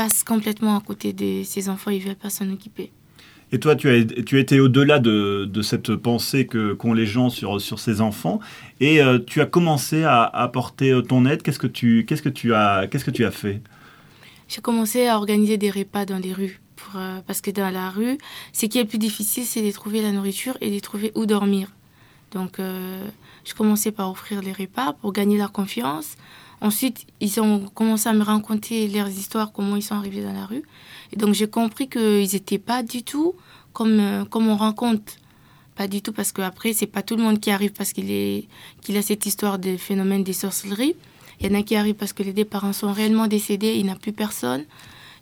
passe 0.00 0.24
complètement 0.24 0.78
à 0.78 0.80
côté 0.80 1.12
de 1.12 1.42
ces 1.44 1.68
enfants, 1.68 1.90
ils 1.90 2.00
ne 2.00 2.06
veulent 2.06 2.14
pas 2.26 2.30
s'en 2.30 2.50
occuper. 2.50 2.90
Et 3.52 3.60
toi, 3.60 3.76
tu 3.76 3.90
as, 3.90 4.02
tu 4.22 4.40
été 4.40 4.58
au-delà 4.58 4.98
de, 4.98 5.44
de, 5.44 5.60
cette 5.60 5.94
pensée 5.94 6.46
que 6.46 6.72
qu'ont 6.72 6.94
les 6.94 7.04
gens 7.04 7.28
sur, 7.28 7.60
sur 7.60 7.78
ces 7.78 8.00
enfants, 8.00 8.40
et 8.80 9.02
euh, 9.02 9.18
tu 9.18 9.42
as 9.42 9.46
commencé 9.46 10.04
à 10.04 10.22
apporter 10.24 10.90
euh, 10.92 11.02
ton 11.02 11.26
aide. 11.26 11.42
Qu'est-ce 11.42 11.58
que 11.58 11.66
tu, 11.66 12.06
qu'est-ce 12.06 12.22
que 12.22 12.30
tu 12.30 12.54
as, 12.54 12.86
qu'est-ce 12.86 13.04
que 13.04 13.10
tu 13.10 13.26
as 13.26 13.30
fait? 13.30 13.60
J'ai 14.48 14.62
commencé 14.62 15.06
à 15.06 15.18
organiser 15.18 15.58
des 15.58 15.70
repas 15.70 16.06
dans 16.06 16.18
les 16.18 16.32
rues, 16.32 16.62
pour, 16.76 16.98
euh, 16.98 17.18
parce 17.26 17.42
que 17.42 17.50
dans 17.50 17.68
la 17.68 17.90
rue, 17.90 18.16
ce 18.54 18.64
qui 18.64 18.78
est 18.78 18.84
le 18.84 18.88
plus 18.88 19.04
difficile, 19.08 19.44
c'est 19.44 19.62
de 19.62 19.70
trouver 19.70 20.00
la 20.00 20.12
nourriture 20.12 20.56
et 20.62 20.70
de 20.70 20.80
trouver 20.80 21.12
où 21.14 21.26
dormir. 21.26 21.68
Donc, 22.30 22.58
je 22.58 23.54
commençais 23.54 23.90
par 23.90 24.08
offrir 24.08 24.40
les 24.40 24.52
repas 24.52 24.92
pour 24.92 25.12
gagner 25.12 25.36
leur 25.36 25.50
confiance, 25.50 26.16
Ensuite, 26.60 27.06
ils 27.20 27.40
ont 27.40 27.60
commencé 27.74 28.08
à 28.08 28.12
me 28.12 28.22
raconter 28.22 28.86
leurs 28.88 29.08
histoires, 29.08 29.52
comment 29.52 29.76
ils 29.76 29.82
sont 29.82 29.94
arrivés 29.94 30.22
dans 30.22 30.32
la 30.32 30.44
rue. 30.44 30.62
Et 31.12 31.16
donc, 31.16 31.34
j'ai 31.34 31.48
compris 31.48 31.88
qu'ils 31.88 32.28
n'étaient 32.32 32.58
pas 32.58 32.82
du 32.82 33.02
tout 33.02 33.34
comme, 33.72 33.98
euh, 33.98 34.24
comme 34.24 34.48
on 34.48 34.56
rencontre. 34.56 35.14
Pas 35.74 35.88
du 35.88 36.02
tout, 36.02 36.12
parce 36.12 36.32
qu'après, 36.32 36.74
c'est 36.74 36.86
pas 36.86 37.02
tout 37.02 37.16
le 37.16 37.22
monde 37.22 37.40
qui 37.40 37.50
arrive 37.50 37.72
parce 37.72 37.92
qu'il 37.92 38.10
est 38.10 38.48
qu'il 38.82 38.96
a 38.98 39.02
cette 39.02 39.24
histoire 39.24 39.58
de 39.58 39.76
phénomène 39.76 40.22
des 40.22 40.34
sorcelleries. 40.34 40.94
Il 41.40 41.50
y 41.50 41.56
en 41.56 41.58
a 41.58 41.62
qui 41.62 41.74
arrivent 41.74 41.94
parce 41.94 42.12
que 42.12 42.22
les 42.22 42.34
deux 42.34 42.44
parents 42.44 42.74
sont 42.74 42.92
réellement 42.92 43.26
décédés, 43.26 43.76
il 43.76 43.84
n'y 43.84 43.90
a 43.90 43.96
plus 43.96 44.12
personne. 44.12 44.64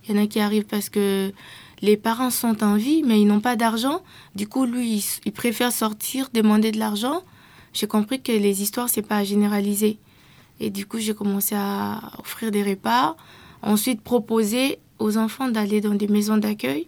Il 0.04 0.16
y 0.16 0.18
en 0.18 0.22
a 0.22 0.26
qui 0.26 0.40
arrivent 0.40 0.64
parce 0.64 0.88
que 0.88 1.32
les 1.80 1.96
parents 1.96 2.30
sont 2.30 2.64
en 2.64 2.76
vie, 2.76 3.02
mais 3.04 3.20
ils 3.20 3.26
n'ont 3.26 3.40
pas 3.40 3.54
d'argent. 3.54 4.02
Du 4.34 4.48
coup, 4.48 4.64
lui, 4.64 5.04
il, 5.24 5.32
préfère 5.32 5.70
sortir, 5.70 6.28
demander 6.32 6.72
de 6.72 6.78
l'argent. 6.78 7.22
J'ai 7.72 7.86
compris 7.86 8.20
que 8.20 8.32
les 8.32 8.62
histoires, 8.62 8.88
c'est 8.88 9.02
pas 9.02 9.18
à 9.18 9.24
généraliser. 9.24 9.98
Et 10.60 10.70
du 10.70 10.86
coup, 10.86 10.98
j'ai 10.98 11.14
commencé 11.14 11.54
à 11.56 12.00
offrir 12.18 12.50
des 12.50 12.62
repas. 12.62 13.16
Ensuite, 13.62 14.00
proposer 14.02 14.78
aux 14.98 15.16
enfants 15.16 15.48
d'aller 15.48 15.80
dans 15.80 15.94
des 15.94 16.08
maisons 16.08 16.36
d'accueil. 16.36 16.86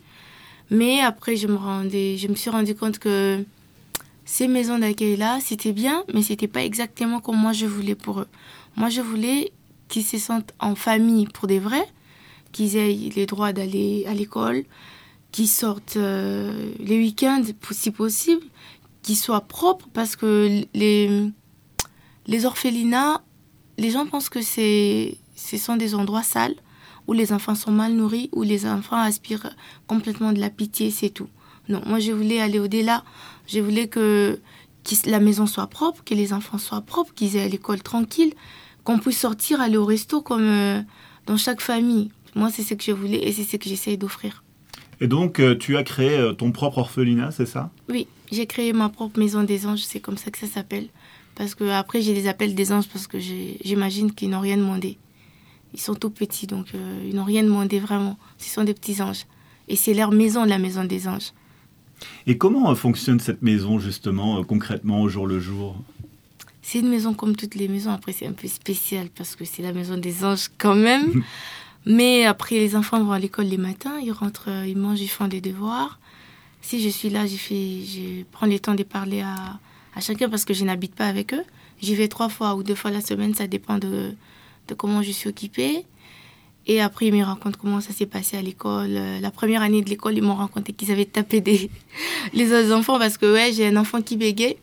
Mais 0.71 1.01
après, 1.01 1.37
je 1.37 1.47
me, 1.47 1.57
rendais, 1.57 2.17
je 2.17 2.29
me 2.29 2.35
suis 2.35 2.51
rendu 2.51 2.75
compte 2.75 2.99
que 2.99 3.45
ces 4.25 4.47
maisons 4.47 4.79
d'accueil-là, 4.79 5.39
c'était 5.41 5.73
bien, 5.73 6.05
mais 6.15 6.23
c'était 6.23 6.47
pas 6.47 6.63
exactement 6.63 7.21
comme 7.21 7.37
moi 7.37 7.53
je 7.53 7.67
voulais 7.67 7.97
pour 7.97 8.21
eux. 8.21 8.29
Moi, 8.77 8.89
je 8.89 9.01
voulais 9.01 9.53
qu'ils 9.89 10.05
se 10.05 10.19
sentent 10.19 10.55
en 10.61 10.77
famille 10.77 11.27
pour 11.27 11.49
des 11.49 11.59
vrais, 11.59 11.87
qu'ils 12.53 12.77
aient 12.77 12.93
les 12.93 13.27
droits 13.27 13.53
d'aller 13.53 14.05
à 14.09 14.15
l'école, 14.15 14.65
qu'ils 15.33 15.49
sortent 15.49 15.97
euh, 15.97 16.73
les 16.79 16.99
week-ends 16.99 17.43
si 17.73 17.91
possible, 17.91 18.43
qu'ils 19.03 19.17
soient 19.17 19.41
propres 19.41 19.89
parce 19.93 20.15
que 20.15 20.63
les, 20.75 21.31
les 22.27 22.45
orphelinats 22.45 23.23
les 23.81 23.91
gens 23.91 24.07
pensent 24.07 24.29
que 24.29 24.43
c'est, 24.43 25.17
ce 25.35 25.57
sont 25.57 25.77
des 25.77 25.95
endroits 25.95 26.23
sales 26.23 26.55
où 27.07 27.15
les 27.15 27.33
enfants 27.33 27.55
sont 27.55 27.73
mal 27.73 27.95
nourris, 27.95 28.29
où 28.33 28.43
les 28.43 28.67
enfants 28.67 29.01
aspirent 29.01 29.51
complètement 29.87 30.33
de 30.33 30.39
la 30.39 30.51
pitié, 30.51 30.91
c'est 30.91 31.09
tout. 31.09 31.29
Non, 31.69 31.81
moi 31.87 31.99
je 31.99 32.13
voulais 32.13 32.41
aller 32.41 32.59
au-delà. 32.59 33.05
Je 33.47 33.59
voulais 33.61 33.89
que, 33.89 34.39
la 35.07 35.19
maison 35.19 35.47
soit 35.47 35.67
propre, 35.67 36.05
que 36.05 36.15
les 36.15 36.35
enfants 36.35 36.59
soient 36.59 36.83
propres, 36.83 37.15
qu'ils 37.15 37.37
aient 37.37 37.43
à 37.43 37.49
l'école 37.49 37.83
tranquille, 37.83 38.35
qu'on 38.85 38.99
puisse 38.99 39.19
sortir, 39.19 39.63
aller 39.63 39.79
au 39.79 39.87
resto 39.87 40.21
comme 40.21 40.47
euh, 40.47 40.83
dans 41.27 41.39
chaque 41.39 41.63
famille. 41.63 42.11
Moi, 42.35 42.51
c'est 42.51 42.63
ce 42.63 42.75
que 42.75 42.85
je 42.85 42.93
voulais 42.93 43.27
et 43.27 43.33
c'est 43.33 43.45
ce 43.45 43.57
que 43.57 43.69
j'essaye 43.69 43.97
d'offrir. 43.97 44.45
Et 45.01 45.07
donc, 45.07 45.41
euh, 45.41 45.57
tu 45.57 45.79
as 45.79 45.85
créé 45.85 46.19
euh, 46.19 46.33
ton 46.35 46.53
propre 46.53 46.79
orphelinat, 46.79 47.31
c'est 47.31 47.47
ça? 47.47 47.71
Oui, 47.89 48.07
j'ai 48.31 48.47
créé 48.47 48.75
ma 48.75 48.91
propre 48.91 49.19
maison 49.19 49.43
des 49.43 49.67
anges, 49.67 49.81
c'est 49.81 50.01
comme 50.01 50.19
ça 50.19 50.31
que 50.31 50.39
ça 50.39 50.47
s'appelle. 50.47 50.89
Parce 51.41 51.55
que 51.55 51.71
après, 51.71 52.03
j'ai 52.03 52.13
les 52.13 52.29
appels 52.29 52.55
des 52.55 52.71
anges 52.71 52.87
parce 52.87 53.07
que 53.07 53.19
j'imagine 53.19 54.13
qu'ils 54.13 54.29
n'ont 54.29 54.41
rien 54.41 54.59
demandé. 54.59 54.99
Ils 55.73 55.81
sont 55.81 55.95
tout 55.95 56.11
petits, 56.11 56.47
donc 56.47 56.67
euh, 56.75 57.09
ils 57.09 57.17
n'ont 57.17 57.25
rien 57.25 57.43
demandé 57.43 57.81
vraiment. 57.81 58.19
Ce 58.37 58.51
sont 58.51 58.63
des 58.63 58.75
petits 58.75 59.01
anges. 59.01 59.25
Et 59.67 59.75
c'est 59.75 59.95
leur 59.95 60.13
maison, 60.13 60.45
la 60.45 60.59
maison 60.59 60.85
des 60.85 61.09
anges. 61.09 61.33
Et 62.27 62.37
comment 62.37 62.71
euh, 62.71 62.75
fonctionne 62.75 63.21
cette 63.21 63.41
maison, 63.41 63.79
justement, 63.79 64.41
euh, 64.41 64.43
concrètement, 64.43 65.01
au 65.01 65.09
jour 65.09 65.27
le 65.27 65.41
jour? 65.41 65.77
C'est 66.61 66.81
une 66.81 66.91
maison 66.91 67.15
comme 67.15 67.35
toutes 67.35 67.55
les 67.55 67.69
maisons. 67.69 67.93
Après, 67.93 68.13
c'est 68.13 68.27
un 68.27 68.33
peu 68.33 68.47
spécial 68.47 69.09
parce 69.09 69.35
que 69.35 69.47
c'est 69.47 69.63
la 69.63 69.73
maison 69.73 69.97
des 69.97 70.27
anges 70.27 70.51
quand 70.59 70.75
même. 70.75 71.23
Mais 71.87 72.27
après, 72.27 72.57
les 72.57 72.77
enfants 72.77 73.03
vont 73.03 73.13
à 73.13 73.19
l'école 73.19 73.47
les 73.47 73.57
matins, 73.57 73.99
ils 73.99 74.13
rentrent, 74.13 74.51
ils 74.67 74.77
mangent, 74.77 75.01
ils 75.01 75.09
font 75.09 75.27
des 75.27 75.41
devoirs. 75.41 76.01
Si 76.61 76.83
je 76.83 76.91
suis 76.91 77.09
là, 77.09 77.27
je, 77.27 77.37
fais, 77.37 77.81
je 77.87 78.25
prends 78.31 78.47
le 78.47 78.59
temps 78.59 78.75
de 78.75 78.83
parler 78.83 79.23
à, 79.23 79.59
à 79.95 80.01
chacun 80.01 80.29
parce 80.29 80.45
que 80.45 80.55
je 80.55 80.65
n'habite 80.65 80.95
pas 80.95 81.07
avec 81.07 81.35
eux. 81.35 81.45
J'y 81.81 81.95
vais 81.95 82.09
trois 82.09 82.29
fois 82.29 82.55
ou 82.55 82.63
deux 82.63 82.75
fois 82.75 82.91
la 82.91 83.01
semaine, 83.01 83.35
ça 83.35 83.47
dépend 83.47 83.79
de, 83.79 84.15
de 84.69 84.75
comment 84.75 85.03
je 85.03 85.11
suis 85.11 85.29
occupée. 85.29 85.85
Et 86.67 86.81
après, 86.81 87.07
ils 87.07 87.15
me 87.15 87.25
racontent 87.25 87.59
comment 87.61 87.81
ça 87.81 87.93
s'est 87.93 88.07
passé 88.07 88.37
à 88.37 88.43
l'école. 88.43 88.91
Euh, 88.91 89.21
la 89.21 89.31
première 89.31 89.63
année 89.63 89.83
de 89.83 89.89
l'école, 89.89 90.17
ils 90.17 90.23
m'ont 90.23 90.35
raconté 90.35 90.73
qu'ils 90.73 90.93
avaient 90.93 91.07
tapé 91.07 91.41
des, 91.41 91.71
les 92.35 92.53
autres 92.53 92.73
enfants 92.73 92.99
parce 92.99 93.17
que, 93.17 93.33
ouais, 93.33 93.53
j'ai 93.53 93.67
un 93.67 93.77
enfant 93.77 94.03
qui 94.03 94.17
bégait. 94.17 94.59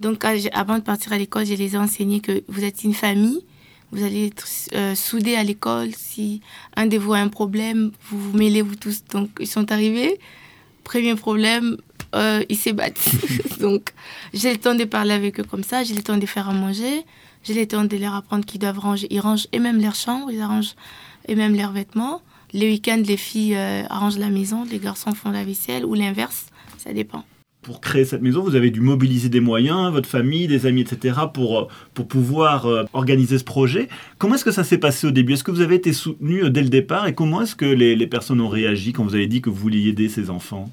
Donc, 0.00 0.24
avant 0.52 0.78
de 0.78 0.82
partir 0.82 1.12
à 1.12 1.18
l'école, 1.18 1.46
je 1.46 1.54
les 1.54 1.74
ai 1.74 1.78
enseignés 1.78 2.20
que 2.20 2.42
vous 2.48 2.64
êtes 2.64 2.84
une 2.84 2.94
famille, 2.94 3.44
vous 3.90 4.02
allez 4.02 4.26
être 4.26 4.46
euh, 4.74 4.94
soudés 4.94 5.36
à 5.36 5.44
l'école. 5.44 5.90
Si 5.96 6.40
un 6.76 6.86
de 6.86 6.98
vous 6.98 7.14
a 7.14 7.18
un 7.18 7.28
problème, 7.28 7.92
vous 8.08 8.18
vous 8.18 8.36
mêlez 8.36 8.60
vous 8.60 8.74
tous. 8.74 9.04
Donc, 9.10 9.30
ils 9.40 9.46
sont 9.46 9.70
arrivés. 9.72 10.18
Premier 10.82 11.14
problème, 11.14 11.78
euh, 12.14 12.42
ils 12.48 12.56
se 12.56 12.70
battent. 12.70 13.08
Donc, 13.60 13.92
j'ai 14.32 14.52
le 14.52 14.58
temps 14.58 14.74
de 14.74 14.84
parler 14.84 15.12
avec 15.12 15.40
eux 15.40 15.44
comme 15.44 15.64
ça. 15.64 15.82
J'ai 15.84 15.94
le 15.94 16.02
temps 16.02 16.16
de 16.16 16.26
faire 16.26 16.48
à 16.48 16.52
manger. 16.52 17.04
J'ai 17.42 17.54
le 17.54 17.66
temps 17.66 17.84
de 17.84 17.96
leur 17.96 18.14
apprendre 18.14 18.44
qu'ils 18.44 18.60
doivent 18.60 18.78
ranger. 18.78 19.06
Ils 19.10 19.20
rangent 19.20 19.46
et 19.52 19.58
même 19.58 19.80
leur 19.80 19.94
chambre, 19.94 20.30
ils 20.30 20.40
arrangent 20.40 20.74
et 21.28 21.34
même 21.34 21.54
leurs 21.54 21.72
vêtements. 21.72 22.22
Les 22.52 22.70
week-ends, 22.70 23.02
les 23.04 23.16
filles 23.16 23.56
euh, 23.56 23.82
arrangent 23.90 24.18
la 24.18 24.30
maison, 24.30 24.64
les 24.70 24.78
garçons 24.78 25.12
font 25.14 25.30
la 25.30 25.44
vaisselle 25.44 25.84
ou 25.84 25.94
l'inverse. 25.94 26.46
Ça 26.78 26.92
dépend 26.92 27.24
pour 27.64 27.80
créer 27.80 28.04
cette 28.04 28.20
maison, 28.20 28.42
vous 28.42 28.56
avez 28.56 28.70
dû 28.70 28.80
mobiliser 28.80 29.30
des 29.30 29.40
moyens, 29.40 29.90
votre 29.90 30.08
famille, 30.08 30.46
des 30.46 30.66
amis, 30.66 30.82
etc., 30.82 31.20
pour, 31.32 31.58
euh, 31.58 31.68
pour 31.94 32.06
pouvoir 32.06 32.66
euh, 32.66 32.84
organiser 32.92 33.38
ce 33.38 33.44
projet. 33.44 33.88
Comment 34.18 34.34
est-ce 34.34 34.44
que 34.44 34.52
ça 34.52 34.64
s'est 34.64 34.76
passé 34.76 35.06
au 35.06 35.10
début? 35.10 35.32
Est-ce 35.32 35.44
que 35.44 35.50
vous 35.50 35.62
avez 35.62 35.76
été 35.76 35.94
soutenu 35.94 36.50
dès 36.50 36.62
le 36.62 36.68
départ? 36.68 37.06
Et 37.06 37.14
comment 37.14 37.40
est-ce 37.40 37.56
que 37.56 37.64
les, 37.64 37.96
les, 37.96 38.06
personnes 38.06 38.42
ont 38.42 38.48
réagi 38.48 38.92
quand 38.92 39.02
vous 39.02 39.14
avez 39.14 39.26
dit 39.26 39.40
que 39.40 39.48
vous 39.48 39.56
vouliez 39.56 39.88
aider 39.88 40.10
ces 40.10 40.28
enfants? 40.28 40.70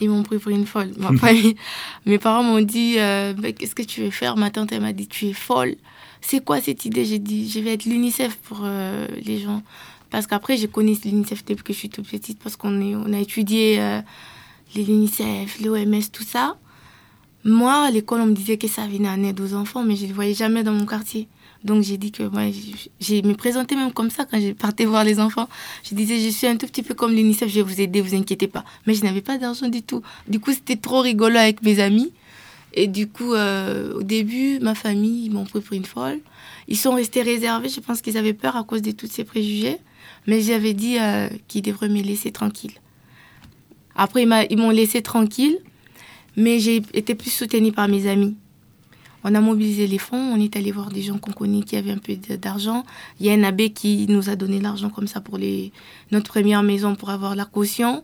Ils 0.00 0.08
m'ont 0.08 0.22
pris 0.22 0.38
pour 0.38 0.50
une 0.50 0.66
folle. 0.66 0.92
mes 2.06 2.18
parents 2.18 2.42
m'ont 2.42 2.60
dit 2.60 2.94
Qu'est-ce 2.94 3.74
que 3.74 3.82
tu 3.82 4.02
veux 4.02 4.10
faire? 4.10 4.36
Ma 4.36 4.50
tante 4.50 4.72
m'a 4.72 4.92
dit 4.92 5.06
Tu 5.06 5.28
es 5.28 5.32
folle. 5.32 5.76
C'est 6.20 6.44
quoi 6.44 6.60
cette 6.60 6.84
idée? 6.84 7.04
J'ai 7.04 7.18
dit 7.18 7.50
Je 7.50 7.60
vais 7.60 7.74
être 7.74 7.84
l'UNICEF 7.84 8.36
pour 8.36 8.64
les 9.24 9.38
gens. 9.38 9.62
Parce 10.10 10.26
qu'après, 10.26 10.56
j'ai 10.56 10.68
connu 10.68 10.96
l'UNICEF 11.04 11.44
depuis 11.44 11.64
que 11.64 11.72
je 11.72 11.78
suis 11.78 11.88
toute 11.88 12.08
petite, 12.08 12.38
parce 12.42 12.56
qu'on 12.56 12.80
on 12.80 13.12
a 13.12 13.18
étudié 13.18 13.80
l'UNICEF, 14.74 15.60
l'OMS, 15.60 16.02
tout 16.12 16.24
ça. 16.24 16.56
Moi, 17.44 17.86
à 17.86 17.90
l'école, 17.90 18.20
on 18.20 18.26
me 18.26 18.34
disait 18.34 18.56
que 18.56 18.68
ça 18.68 18.86
venait 18.86 19.08
en 19.08 19.22
aide 19.24 19.40
aux 19.40 19.54
enfants, 19.54 19.82
mais 19.82 19.96
je 19.96 20.04
ne 20.04 20.08
le 20.08 20.14
voyais 20.14 20.34
jamais 20.34 20.62
dans 20.62 20.72
mon 20.72 20.86
quartier. 20.86 21.28
Donc 21.64 21.82
j'ai 21.82 21.96
dit 21.96 22.10
que 22.10 22.24
moi, 22.24 22.42
j'ai 23.00 23.22
me 23.22 23.34
présenté 23.34 23.76
même 23.76 23.92
comme 23.92 24.10
ça 24.10 24.24
quand 24.24 24.40
j'ai 24.40 24.54
partais 24.54 24.84
voir 24.84 25.04
les 25.04 25.20
enfants. 25.20 25.48
Je 25.84 25.94
disais, 25.94 26.18
je 26.18 26.28
suis 26.28 26.46
un 26.46 26.56
tout 26.56 26.66
petit 26.66 26.82
peu 26.82 26.94
comme 26.94 27.12
l'UNICEF, 27.12 27.48
je 27.48 27.56
vais 27.56 27.62
vous 27.62 27.80
aider, 27.80 28.00
vous 28.00 28.14
inquiétez 28.14 28.48
pas. 28.48 28.64
Mais 28.86 28.94
je 28.94 29.04
n'avais 29.04 29.20
pas 29.20 29.38
d'argent 29.38 29.68
du 29.68 29.82
tout. 29.82 30.02
Du 30.28 30.40
coup, 30.40 30.52
c'était 30.52 30.76
trop 30.76 31.00
rigolo 31.00 31.36
avec 31.36 31.62
mes 31.62 31.80
amis. 31.80 32.12
Et 32.74 32.86
du 32.86 33.06
coup, 33.06 33.34
euh, 33.34 33.94
au 33.94 34.02
début, 34.02 34.58
ma 34.60 34.74
famille, 34.74 35.26
ils 35.26 35.30
m'ont 35.30 35.44
pris 35.44 35.60
pour 35.60 35.76
une 35.76 35.84
folle. 35.84 36.20
Ils 36.68 36.76
sont 36.76 36.94
restés 36.94 37.22
réservés, 37.22 37.68
je 37.68 37.80
pense 37.80 38.00
qu'ils 38.00 38.16
avaient 38.16 38.32
peur 38.32 38.56
à 38.56 38.64
cause 38.64 38.82
de 38.82 38.92
tous 38.92 39.06
ces 39.06 39.24
préjugés. 39.24 39.78
Mais 40.26 40.40
j'avais 40.40 40.72
dit 40.72 40.98
euh, 40.98 41.28
qu'ils 41.48 41.62
devraient 41.62 41.88
me 41.88 42.00
laisser 42.00 42.32
tranquille. 42.32 42.72
Après, 43.94 44.22
ils 44.22 44.56
m'ont 44.56 44.70
laissé 44.70 45.02
tranquille, 45.02 45.58
mais 46.36 46.58
j'ai 46.58 46.82
été 46.94 47.14
plus 47.14 47.30
soutenue 47.30 47.72
par 47.72 47.88
mes 47.88 48.06
amis. 48.06 48.36
On 49.24 49.34
a 49.34 49.40
mobilisé 49.40 49.86
les 49.86 49.98
fonds, 49.98 50.18
on 50.18 50.40
est 50.40 50.56
allé 50.56 50.72
voir 50.72 50.90
des 50.90 51.02
gens 51.02 51.18
qu'on 51.18 51.32
connaît 51.32 51.62
qui 51.62 51.76
avaient 51.76 51.92
un 51.92 51.98
peu 51.98 52.16
d'argent. 52.36 52.84
Il 53.20 53.26
y 53.26 53.30
a 53.30 53.34
un 53.34 53.44
abbé 53.44 53.70
qui 53.70 54.06
nous 54.08 54.28
a 54.28 54.36
donné 54.36 54.60
l'argent 54.60 54.90
comme 54.90 55.06
ça 55.06 55.20
pour 55.20 55.38
les, 55.38 55.72
notre 56.10 56.32
première 56.32 56.62
maison 56.62 56.96
pour 56.96 57.10
avoir 57.10 57.36
la 57.36 57.44
caution. 57.44 58.02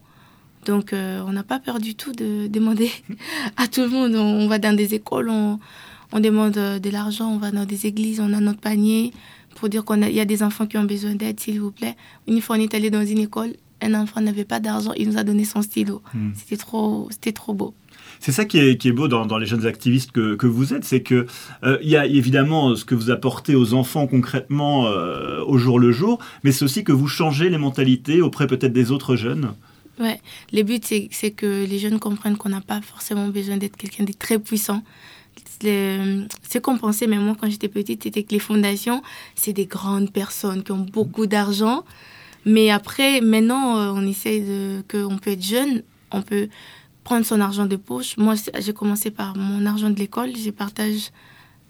Donc, 0.65 0.93
euh, 0.93 1.23
on 1.27 1.33
n'a 1.33 1.43
pas 1.43 1.59
peur 1.59 1.81
du 1.81 1.95
tout 1.95 2.13
de 2.13 2.47
demander 2.51 2.91
à 3.57 3.67
tout 3.67 3.81
le 3.81 3.89
monde. 3.89 4.15
On, 4.15 4.47
va 4.47 4.59
dans 4.59 4.77
des 4.77 4.95
écoles, 4.95 5.29
on, 5.29 5.59
on 6.13 6.21
demande 6.21 6.57
euh, 6.57 6.79
de 6.79 6.91
l'argent, 6.91 7.29
on 7.29 7.39
va 7.39 7.51
dans 7.51 7.65
des 7.65 7.87
églises, 7.87 8.21
on 8.21 8.33
a 8.33 8.41
notre 8.41 8.61
panier 8.61 9.13
pour 9.57 9.69
dire 9.69 9.85
qu'il 9.85 10.11
y 10.11 10.21
a 10.21 10.25
des 10.25 10.43
enfants 10.45 10.67
qui 10.67 10.79
ont 10.79 10.85
besoin 10.85 11.17
d'aide, 11.17 11.41
s'il 11.41 11.61
vous 11.61 11.73
plaît. 11.73 11.97
Une 12.29 12.41
fois, 12.41 12.57
on 12.57 12.61
est 12.61 12.75
allé 12.75 12.91
dans 12.91 13.05
une 13.05 13.19
école, 13.19 13.55
un 13.83 13.95
enfant 13.95 14.21
n'avait 14.21 14.45
pas 14.45 14.61
d'argent, 14.61 14.93
il 14.97 15.09
nous 15.09 15.19
a 15.19 15.25
donné 15.25 15.45
son 15.45 15.63
stylo. 15.63 16.01
Hmm. 16.15 16.31
C'était 16.37 16.57
trop, 16.57 17.09
c'était 17.11 17.33
trop 17.33 17.55
beau. 17.55 17.75
C'est 18.21 18.33
ça 18.33 18.45
qui 18.45 18.59
est, 18.59 18.93
beau 18.93 19.09
dans, 19.09 19.39
les 19.39 19.47
jeunes 19.47 19.67
activistes 19.67 20.13
que, 20.13 20.47
vous 20.47 20.75
êtes, 20.75 20.85
c'est 20.85 21.03
que 21.03 21.27
euh, 21.65 21.79
y 21.83 21.97
a 21.97 22.07
évidemment 22.07 22.75
ce 22.75 22.85
que 22.85 22.95
vous 22.95 23.11
apportez 23.11 23.55
aux 23.55 23.75
enfants 23.75 24.07
concrètement 24.07 24.87
euh, 24.87 25.43
au 25.45 25.59
jour 25.59 25.79
le 25.79 25.93
jour, 25.93 26.19
mais 26.43 26.53
c'est 26.53 26.65
aussi 26.65 26.85
que 26.85 26.93
vous 26.93 27.09
changez 27.09 27.49
les 27.49 27.59
mentalités 27.59 28.21
auprès 28.21 28.47
peut-être 28.47 28.73
des 28.73 28.91
autres 28.91 29.17
jeunes. 29.17 29.55
Ouais, 30.01 30.21
le 30.53 30.63
but 30.63 30.85
c'est 31.11 31.31
que 31.31 31.65
les 31.65 31.79
jeunes 31.79 31.99
comprennent 31.99 32.37
qu'on 32.37 32.51
n'a 32.51 32.61
pas 32.61 32.81
forcément 32.81 33.29
besoin 33.29 33.57
d'être 33.57 33.77
quelqu'un 33.77 34.05
de 34.05 34.13
très 34.13 34.39
puissant. 34.39 34.83
Ce 35.61 36.59
qu'on 36.59 36.79
pensait, 36.79 37.07
même 37.07 37.25
moi 37.25 37.37
quand 37.41 37.51
j'étais 37.51 37.69
petite, 37.69 38.05
c'était 38.05 38.23
que 38.23 38.33
les 38.33 38.39
fondations, 38.39 39.03
c'est 39.35 39.53
des 39.53 39.67
grandes 39.67 40.13
personnes 40.13 40.63
qui 40.63 40.73
ont 40.73 40.87
beaucoup 40.93 41.27
d'argent. 41.27 41.85
Mais 42.45 42.71
après, 42.71 43.21
maintenant, 43.21 43.79
euh, 43.79 43.93
on 43.95 44.07
essaie 44.07 44.43
qu'on 44.91 45.19
peut 45.19 45.33
être 45.33 45.45
jeune, 45.45 45.83
on 46.13 46.23
peut 46.23 46.49
prendre 47.09 47.25
son 47.25 47.41
argent 47.41 47.65
de 47.65 47.77
poche. 47.77 48.19
Moi, 48.19 48.35
j'ai 48.61 48.75
commencé 48.75 49.11
par 49.11 49.35
mon 49.35 49.65
argent 49.65 49.89
de 49.89 49.99
l'école, 49.99 50.31
je 50.37 50.51
partage 50.51 51.11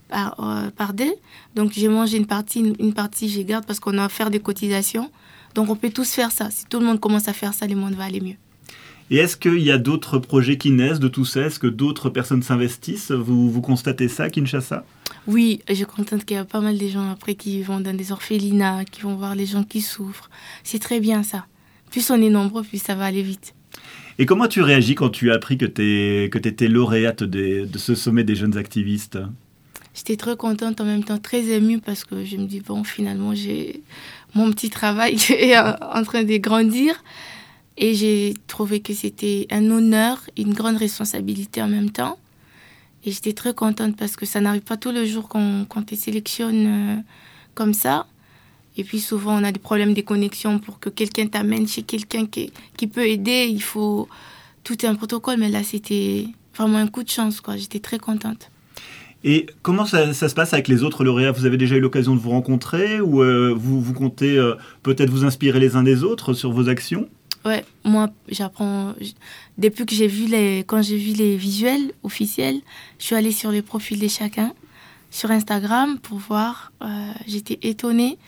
par, 0.09 0.35
euh, 0.41 0.69
par 0.71 0.95
deux. 0.95 1.15
Donc, 1.55 1.71
j'ai 1.73 1.87
mangé 1.87 2.17
une 2.17 2.27
partie, 2.27 2.59
une, 2.87 2.93
partie, 2.93 3.29
je 3.29 3.43
garde 3.43 3.65
parce 3.65 3.79
qu'on 3.79 3.97
a 3.99 4.05
à 4.07 4.09
faire 4.09 4.31
des 4.31 4.41
cotisations. 4.41 5.13
Donc, 5.55 5.71
on 5.71 5.77
peut 5.77 5.91
tous 5.91 6.11
faire 6.11 6.33
ça. 6.33 6.51
Si 6.51 6.65
tout 6.67 6.81
le 6.81 6.87
monde 6.87 6.99
commence 6.99 7.29
à 7.29 7.33
faire 7.33 7.55
ça, 7.55 7.69
le 7.69 7.77
monde 7.77 7.95
va 7.95 8.07
aller 8.07 8.21
mieux. 8.21 8.35
Et 9.11 9.19
est-ce 9.19 9.37
qu'il 9.37 9.63
y 9.63 9.71
a 9.71 9.79
d'autres 9.79 10.19
projets 10.19 10.59
qui 10.59 10.73
naissent 10.73 10.99
de 10.99 11.07
tout 11.07 11.25
ça? 11.25 11.43
Est-ce 11.43 11.61
que 11.61 11.69
d'autres 11.69 12.11
personnes 12.11 12.43
s'investissent? 12.43 13.13
Vous, 13.13 13.49
vous 13.49 13.61
constatez 13.61 14.09
ça, 14.09 14.31
Kinshasa? 14.31 14.85
Oui, 15.29 15.61
je 15.71 15.85
contente 15.85 16.25
qu'il 16.25 16.37
y 16.37 16.41
a 16.41 16.45
pas 16.45 16.61
mal 16.61 16.77
de 16.77 16.89
gens 16.89 17.09
après 17.13 17.37
qui 17.37 17.63
vont 17.63 17.79
dans 17.79 17.97
des 17.97 18.11
orphelinats, 18.11 18.85
qui 18.85 19.03
vont 19.03 19.15
voir 19.15 19.37
les 19.37 19.47
gens 19.47 19.63
qui 19.63 19.83
souffrent. 19.83 20.31
C'est 20.65 20.81
très 20.81 20.99
bien 20.99 21.23
ça. 21.23 21.47
Plus 21.93 22.11
on 22.11 22.21
est 22.21 22.29
nombreux, 22.29 22.65
plus 22.65 22.83
ça 22.83 22.97
va 22.97 23.05
aller 23.05 23.23
vite. 23.23 23.55
Et 24.19 24.27
comment 24.27 24.49
tu 24.49 24.63
réagis 24.63 24.95
quand 24.95 25.11
tu 25.11 25.31
as 25.31 25.35
appris 25.35 25.57
que 25.59 25.67
tu 25.67 26.49
étais 26.49 26.69
lauréate 26.69 27.23
de 27.23 27.79
ce 27.79 27.95
sommet 27.95 28.25
des 28.25 28.35
jeunes 28.35 28.57
activistes? 28.57 29.19
J'étais 29.95 30.17
très 30.17 30.37
contente, 30.37 30.81
en 30.81 30.85
même 30.85 31.03
temps 31.03 31.19
très 31.19 31.45
émue 31.47 31.81
parce 31.81 32.05
que 32.05 32.25
je 32.25 32.37
me 32.37 32.47
dis, 32.47 32.61
bon, 32.61 32.85
finalement, 32.85 33.35
j'ai 33.35 33.83
mon 34.35 34.51
petit 34.51 34.71
travail 34.71 35.17
est 35.31 35.57
en 35.59 36.03
train 36.05 36.23
de 36.23 36.37
grandir. 36.37 37.03
Et 37.77 37.95
j'ai 37.95 38.35
trouvé 38.49 38.81
que 38.81 38.93
c'était 38.93 39.47
un 39.51 39.71
honneur, 39.71 40.21
une 40.37 40.53
grande 40.53 40.77
responsabilité 40.77 41.63
en 41.63 41.69
même 41.69 41.91
temps. 41.91 42.19
Et 43.05 43.13
j'étais 43.13 43.33
très 43.33 43.55
contente 43.55 43.97
parce 43.97 44.17
que 44.17 44.27
ça 44.27 44.41
n'arrive 44.41 44.63
pas 44.63 44.77
tous 44.77 44.91
les 44.91 45.07
jours 45.07 45.29
qu'on 45.29 45.83
te 45.87 45.95
sélectionne 45.95 46.67
euh, 46.67 46.97
comme 47.55 47.73
ça. 47.73 48.07
Et 48.79 48.85
puis 48.85 49.01
souvent, 49.01 49.39
on 49.39 49.45
a 49.45 49.51
des 49.51 49.59
problèmes 49.59 49.93
de 49.93 50.01
connexion 50.01 50.61
pour 50.61 50.79
que 50.79 50.89
quelqu'un 50.89 51.27
t'amène 51.27 51.67
chez 51.67 51.83
quelqu'un 51.83 52.27
qui, 52.27 52.53
qui, 52.77 52.87
peut 52.87 53.07
aider. 53.07 53.49
Il 53.51 53.63
faut 53.63 54.09
tout 54.63 54.77
un 54.85 54.95
protocole. 54.95 55.37
Mais 55.39 55.49
là, 55.49 55.65
c'était 55.65 56.27
vraiment 56.57 56.79
un 56.79 56.87
coup 56.87 57.03
de 57.03 57.11
chance. 57.11 57.43
J'étais 57.57 57.81
très 57.81 57.99
contente. 57.99 58.51
Et 59.25 59.47
comment 59.63 59.85
ça, 59.85 60.13
ça, 60.15 60.29
se 60.29 60.35
passe 60.37 60.53
avec 60.53 60.69
les 60.69 60.85
autres 60.85 61.03
lauréats? 61.03 61.33
Vous 61.33 61.45
avez 61.45 61.57
déjà 61.57 61.75
eu 61.75 61.81
l'occasion 61.81 62.15
de 62.15 62.21
vous 62.21 62.31
rencontrer 62.31 63.01
ou 63.01 63.21
euh, 63.21 63.53
vous, 63.53 63.81
vous 63.81 63.93
comptez 63.93 64.39
euh, 64.39 64.55
peut-être 64.85 65.11
vous 65.11 65.25
inspirer 65.25 65.59
les 65.59 65.75
uns 65.75 65.83
des 65.83 66.05
autres 66.05 66.33
sur 66.33 66.53
vos 66.53 66.69
actions? 66.69 67.09
Ouais, 67.45 67.65
moi, 67.83 68.11
j'apprends. 68.29 68.95
Depuis 69.59 69.87
que 69.87 69.95
j'ai 69.95 70.07
vu 70.07 70.27
les. 70.27 70.61
Quand 70.61 70.83
j'ai 70.83 70.99
vu 70.99 71.15
les 71.15 71.37
visuels 71.37 71.93
officiels, 72.05 72.61
je 73.01 73.07
suis 73.07 73.17
allée 73.17 73.33
sur 73.33 73.51
les 73.51 73.63
profils 73.63 73.99
de 73.99 74.09
chacun 74.09 74.53
sur 75.11 75.33
Instagram 75.33 75.99
pour 75.99 76.19
voir. 76.19 76.73
Euh, 76.83 77.13
j'étais 77.27 77.59
étonnée 77.63 78.19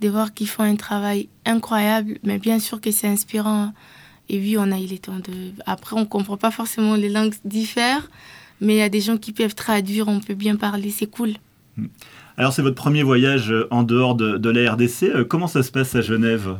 de 0.00 0.08
voir 0.08 0.34
qu'ils 0.34 0.48
font 0.48 0.62
un 0.62 0.76
travail 0.76 1.28
incroyable, 1.44 2.18
mais 2.22 2.38
bien 2.38 2.58
sûr 2.58 2.80
que 2.80 2.90
c'est 2.90 3.08
inspirant. 3.08 3.72
Et 4.28 4.38
oui, 4.38 4.56
on 4.58 4.70
a 4.72 4.78
eu 4.78 4.86
les 4.86 4.98
temps 4.98 5.18
de. 5.18 5.52
Après, 5.66 5.96
on 5.96 6.04
comprend 6.04 6.36
pas 6.36 6.50
forcément 6.50 6.96
les 6.96 7.08
langues 7.08 7.34
diffèrent, 7.44 8.10
mais 8.60 8.74
il 8.74 8.78
y 8.78 8.82
a 8.82 8.88
des 8.88 9.00
gens 9.00 9.16
qui 9.16 9.32
peuvent 9.32 9.54
traduire, 9.54 10.08
on 10.08 10.20
peut 10.20 10.34
bien 10.34 10.56
parler, 10.56 10.90
c'est 10.90 11.06
cool. 11.06 11.34
Hmm. 11.76 11.86
Alors, 12.36 12.52
c'est 12.52 12.62
votre 12.62 12.74
premier 12.74 13.02
voyage 13.02 13.54
en 13.70 13.82
dehors 13.82 14.14
de, 14.14 14.36
de 14.36 14.50
la 14.50 14.72
RDC. 14.72 15.04
Euh, 15.04 15.24
comment 15.24 15.46
ça 15.46 15.62
se 15.62 15.70
passe 15.70 15.94
à 15.94 16.02
Genève? 16.02 16.56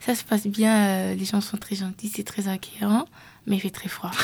Ça 0.00 0.14
se 0.14 0.24
passe 0.24 0.46
bien, 0.46 0.74
euh, 0.74 1.14
les 1.14 1.24
gens 1.24 1.40
sont 1.40 1.56
très 1.56 1.76
gentils, 1.76 2.10
c'est 2.14 2.24
très 2.24 2.48
accueillant, 2.48 3.06
mais 3.46 3.56
il 3.56 3.60
fait 3.60 3.70
très 3.70 3.88
froid. 3.88 4.10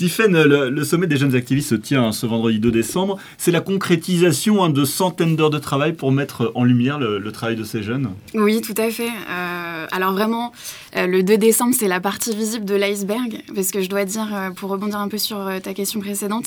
Tiffen, 0.00 0.32
le, 0.32 0.82
sommet 0.82 1.06
des 1.06 1.18
jeunes 1.18 1.34
activistes 1.34 1.68
se 1.68 1.74
tient 1.74 2.10
ce 2.10 2.24
vendredi 2.24 2.58
2 2.58 2.70
décembre. 2.70 3.18
C'est 3.36 3.50
la 3.50 3.60
concrétisation 3.60 4.64
hein, 4.64 4.70
de 4.70 4.86
centaines 4.86 5.36
d'heures 5.36 5.50
de 5.50 5.58
travail 5.58 5.92
pour 5.92 6.10
mettre 6.10 6.52
en 6.54 6.64
lumière 6.64 6.98
le, 6.98 7.30
travail 7.32 7.54
de 7.54 7.64
ces 7.64 7.82
jeunes 7.82 8.08
Oui, 8.32 8.62
tout 8.62 8.72
à 8.78 8.90
fait. 8.90 9.10
Euh, 9.10 9.86
alors 9.92 10.14
vraiment, 10.14 10.52
euh, 10.96 11.06
le 11.06 11.22
2 11.22 11.36
décembre, 11.36 11.74
c'est 11.78 11.86
la 11.86 12.00
partie 12.00 12.34
visible 12.34 12.64
de 12.64 12.74
l'iceberg, 12.76 13.42
parce 13.54 13.70
que 13.70 13.82
je 13.82 13.90
dois 13.90 14.06
dire, 14.06 14.26
euh, 14.32 14.48
pour 14.48 14.70
rebondir 14.70 15.00
un 15.00 15.08
peu 15.08 15.18
sur 15.18 15.50
ta 15.62 15.74
question 15.74 16.00
précédente, 16.00 16.46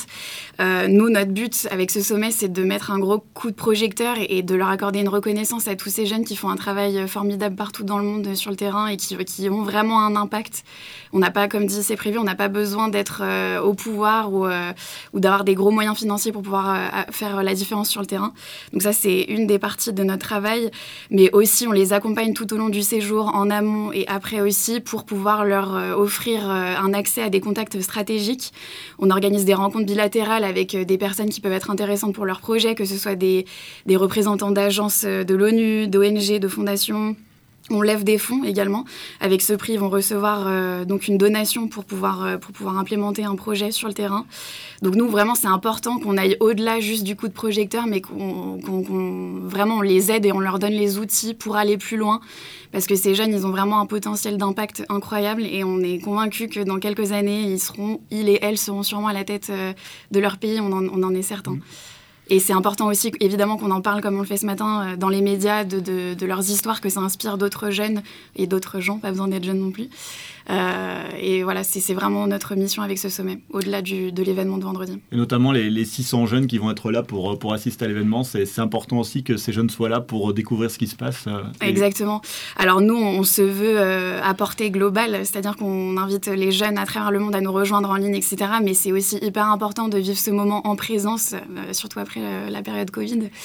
nous, 0.60 1.12
notre 1.12 1.32
but 1.32 1.68
avec 1.70 1.92
ce 1.92 2.02
sommet, 2.02 2.32
c'est 2.32 2.52
de 2.52 2.64
mettre 2.64 2.90
un 2.90 2.98
gros 2.98 3.24
coup 3.36 3.52
de 3.52 3.56
projecteur 3.56 4.16
et, 4.18 4.42
de 4.42 4.56
leur 4.56 4.70
accorder 4.70 5.00
une 5.00 5.10
reconnaissance 5.10 5.68
à 5.68 5.76
tous 5.76 5.90
ces 5.90 6.08
jeunes 6.08 6.26
qui 6.26 6.36
font 6.36 6.50
un 6.50 6.56
travail 6.56 7.08
formidable 7.08 7.56
partout 7.56 7.84
dans 7.84 8.00
le 8.00 8.06
monde 8.06 8.34
sur 8.34 8.50
le 8.50 8.58
terrain 8.58 8.88
et 8.88 8.98
qui, 8.98 9.16
qui 9.26 9.48
ont 9.52 9.62
vraiment 9.62 10.04
un 10.04 10.16
impact. 10.16 10.64
On 11.12 11.20
n'a 11.20 11.30
pas, 11.30 11.48
comme 11.48 11.68
dit, 11.68 11.84
c'est 11.84 11.96
prévu, 11.96 12.18
on 12.18 12.24
n'a 12.24 12.34
pas 12.34 12.48
besoin 12.48 12.88
d'être 12.88 13.22
euh, 13.44 13.62
au 13.62 13.74
pouvoir 13.74 14.34
ou, 14.34 14.46
euh, 14.46 14.72
ou 15.14 15.20
d'avoir 15.20 15.44
des 15.44 15.56
gros 15.56 15.72
moyens 15.72 15.98
financiers 15.98 16.32
pour 16.32 16.42
pouvoir 16.42 16.74
euh, 16.74 17.12
faire 17.12 17.44
la 17.44 17.54
différence 17.54 17.90
sur 17.90 18.02
le 18.02 18.08
terrain. 18.08 18.34
Donc 18.72 18.82
ça, 18.82 18.94
c'est 18.94 19.22
une 19.22 19.48
des 19.48 19.60
parties 19.60 19.94
de 19.94 20.04
notre 20.04 20.26
travail. 20.26 20.72
Mais 21.12 21.32
aussi, 21.32 21.68
on 21.68 21.72
les 21.72 21.94
accompagne 21.94 22.34
tout 22.34 22.54
au 22.54 22.58
long 22.58 22.70
du 22.70 22.82
séjour, 22.82 23.36
en 23.36 23.50
amont 23.50 23.92
et 23.92 24.08
après 24.08 24.42
aussi, 24.42 24.80
pour 24.80 25.06
pouvoir 25.06 25.46
leur 25.46 25.74
offrir 25.98 26.50
un 26.50 26.94
accès 26.94 27.22
à 27.22 27.30
des 27.30 27.40
contacts 27.40 27.80
stratégiques. 27.82 28.54
On 29.00 29.10
organise 29.10 29.46
des 29.46 29.54
rencontres 29.54 29.86
bilatérales 29.86 30.44
avec 30.44 30.76
des 30.76 30.98
personnes 30.98 31.30
qui 31.30 31.42
peuvent 31.42 31.54
être 31.54 31.70
intéressantes 31.70 32.14
pour 32.14 32.26
leur 32.26 32.40
projet, 32.40 32.76
que 32.76 32.86
ce 32.86 32.98
soit 32.98 33.16
des 33.16 33.46
représentants 33.90 34.52
d'agences 34.52 35.06
de 35.06 35.36
l'ONU, 35.36 35.88
d'ONG, 35.88 36.40
de 36.40 36.48
fondations 36.48 37.16
on 37.70 37.82
lève 37.82 38.04
des 38.04 38.18
fonds 38.18 38.44
également. 38.44 38.86
Avec 39.20 39.42
ce 39.42 39.54
prix, 39.54 39.74
ils 39.74 39.80
vont 39.80 39.90
recevoir 39.90 40.46
euh, 40.48 40.86
donc 40.86 41.08
une 41.08 41.18
donation 41.18 41.68
pour 41.68 41.86
pouvoir, 41.86 42.24
euh, 42.24 42.38
pour 42.38 42.52
pouvoir 42.52 42.78
implémenter 42.78 43.24
un 43.24 43.36
projet 43.36 43.72
sur 43.72 43.88
le 43.88 43.94
terrain. 43.94 44.26
Donc 44.82 44.96
nous, 44.96 45.08
vraiment, 45.08 45.36
c'est 45.36 45.48
important 45.48 45.98
qu'on 45.98 46.18
aille 46.18 46.36
au-delà 46.40 46.80
juste 46.80 47.04
du 47.04 47.16
coup 47.16 47.28
de 47.28 47.34
projecteur, 47.34 47.88
mais 47.88 48.02
qu'on 48.02 48.60
vraiment 49.44 49.78
on 49.78 49.82
les 49.82 50.12
aide 50.12 50.26
et 50.26 50.32
on 50.32 50.40
leur 50.40 50.60
donne 50.60 50.74
les 50.74 50.98
outils 50.98 51.34
pour 51.34 51.56
aller 51.56 51.78
plus 51.78 51.98
loin. 51.98 52.20
Parce 52.72 52.86
que 52.86 52.96
ces 52.96 53.16
jeunes, 53.16 53.32
ils 53.32 53.46
ont 53.46 53.52
vraiment 53.52 53.80
un 53.80 53.86
potentiel 53.86 54.38
d'impact 54.38 54.84
incroyable 54.90 55.44
et 55.44 55.64
on 55.64 55.80
est 55.80 56.00
convaincu 56.00 56.50
que 56.50 56.60
dans 56.60 56.80
quelques 56.80 57.12
années, 57.12 57.44
ils 57.44 57.60
seront, 57.60 58.02
ils 58.12 58.28
et 58.30 58.40
elles 58.42 58.58
seront 58.58 58.84
sûrement 58.84 59.08
à 59.08 59.14
la 59.14 59.24
tête 59.24 59.50
euh, 59.52 59.74
de 60.12 60.20
leur 60.20 60.38
pays. 60.38 60.60
On 60.60 60.72
en, 60.72 60.86
on 60.88 61.04
en 61.04 61.14
est 61.14 61.22
certain. 61.22 61.52
Mmh. 61.52 61.62
Et 62.30 62.40
c'est 62.40 62.54
important 62.54 62.88
aussi, 62.88 63.12
évidemment, 63.20 63.58
qu'on 63.58 63.72
en 63.72 63.82
parle 63.82 64.02
comme 64.02 64.16
on 64.16 64.22
le 64.22 64.26
fait 64.26 64.38
ce 64.38 64.46
matin 64.46 64.94
euh, 64.94 64.96
dans 64.96 65.10
les 65.10 65.22
médias, 65.22 65.64
de, 65.66 65.80
de, 66.14 66.26
leurs 66.26 66.50
histoires, 66.50 66.80
que 66.80 66.90
ça 66.90 67.02
inspire 67.02 67.38
d'autres 67.38 67.70
jeunes 67.70 68.02
et 68.36 68.48
d'autres 68.48 68.80
gens, 68.80 68.98
pas 68.98 69.10
besoin 69.10 69.28
d'être 69.28 69.44
jeunes 69.44 69.60
non 69.60 69.72
plus. 69.72 69.90
Euh, 70.50 71.04
et 71.20 71.44
voilà, 71.44 71.64
c'est 71.64 71.94
vraiment 71.94 72.28
notre 72.28 72.56
mission 72.56 72.82
avec 72.82 72.98
ce 72.98 73.10
sommet, 73.10 73.40
au-delà 73.52 73.82
de 73.82 74.24
l'événement 74.24 74.58
de 74.58 74.64
vendredi. 74.64 75.00
Et 75.12 75.16
notamment 75.16 75.52
les, 75.52 75.70
les, 75.70 75.86
600 75.86 76.26
jeunes 76.26 76.48
qui 76.48 76.58
vont 76.58 76.72
être 76.72 76.92
là 76.92 77.04
pour, 77.04 77.38
pour 77.40 77.54
assister 77.54 77.86
à 77.86 77.88
l'événement, 77.88 78.24
c'est 78.24 78.60
important 78.60 79.00
aussi 79.00 79.24
que 79.24 79.38
ces 79.38 79.54
jeunes 79.54 79.70
soient 79.70 79.90
là 79.90 80.02
pour 80.02 80.34
découvrir 80.34 80.70
ce 80.72 80.78
qui 80.78 80.88
se 80.88 80.96
passe. 80.96 81.26
Euh, 81.28 81.44
Exactement. 81.62 82.22
Alors 82.58 82.82
nous, 82.82 82.96
on 82.96 83.24
se 83.24 83.42
veut 83.42 83.80
à 83.80 84.34
portée 84.34 84.72
globale, 84.72 85.20
c'est-à-dire 85.26 85.56
qu'on 85.56 85.98
invite 85.98 86.28
les 86.28 86.52
jeunes 86.52 86.78
à 86.78 86.86
travers 86.86 87.12
le 87.12 87.20
monde 87.20 87.36
à 87.36 87.42
nous 87.42 87.52
rejoindre 87.52 87.90
en 87.90 87.96
ligne, 87.96 88.16
etc. 88.16 88.38
Mais 88.62 88.74
c'est 88.74 88.92
aussi 88.92 89.18
hyper 89.22 89.48
important 89.48 89.88
de 89.88 89.98
vivre 89.98 90.18
ce 90.18 90.32
moment 90.32 90.68
en 90.68 90.76
présence, 90.76 91.36
surtout 91.72 92.00
après 92.00 92.22
euh, 92.24 92.50
la 92.50 92.62
période 92.62 92.92
Covid. 92.92 93.30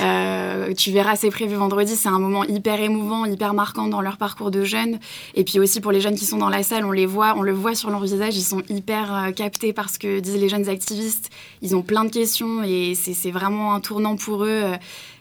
Euh, 0.00 0.72
tu 0.72 0.92
verras, 0.92 1.16
c'est 1.16 1.30
prévu 1.30 1.56
vendredi. 1.56 1.94
C'est 1.94 2.08
un 2.08 2.18
moment 2.18 2.44
hyper 2.44 2.80
émouvant, 2.80 3.26
hyper 3.26 3.54
marquant 3.54 3.88
dans 3.88 4.00
leur 4.00 4.16
parcours 4.16 4.50
de 4.50 4.64
jeunes. 4.64 4.98
Et 5.34 5.44
puis 5.44 5.58
aussi 5.58 5.80
pour 5.80 5.92
les 5.92 6.00
jeunes 6.00 6.14
qui 6.14 6.24
sont 6.24 6.39
dans 6.40 6.48
la 6.48 6.64
salle, 6.64 6.84
on 6.84 6.90
les 6.90 7.06
voit, 7.06 7.34
on 7.36 7.42
le 7.42 7.52
voit 7.52 7.74
sur 7.74 7.90
leur 7.90 8.02
visage, 8.02 8.36
ils 8.36 8.42
sont 8.42 8.62
hyper 8.68 9.14
euh, 9.14 9.30
captés 9.30 9.72
par 9.72 9.88
ce 9.90 9.98
que 9.98 10.18
disent 10.18 10.36
les 10.36 10.48
jeunes 10.48 10.68
activistes. 10.68 11.30
Ils 11.62 11.76
ont 11.76 11.82
plein 11.82 12.04
de 12.04 12.10
questions 12.10 12.64
et 12.64 12.94
c'est 12.94 13.30
vraiment 13.30 13.74
un 13.74 13.80
tournant 13.80 14.16
pour 14.16 14.44
eux 14.44 14.62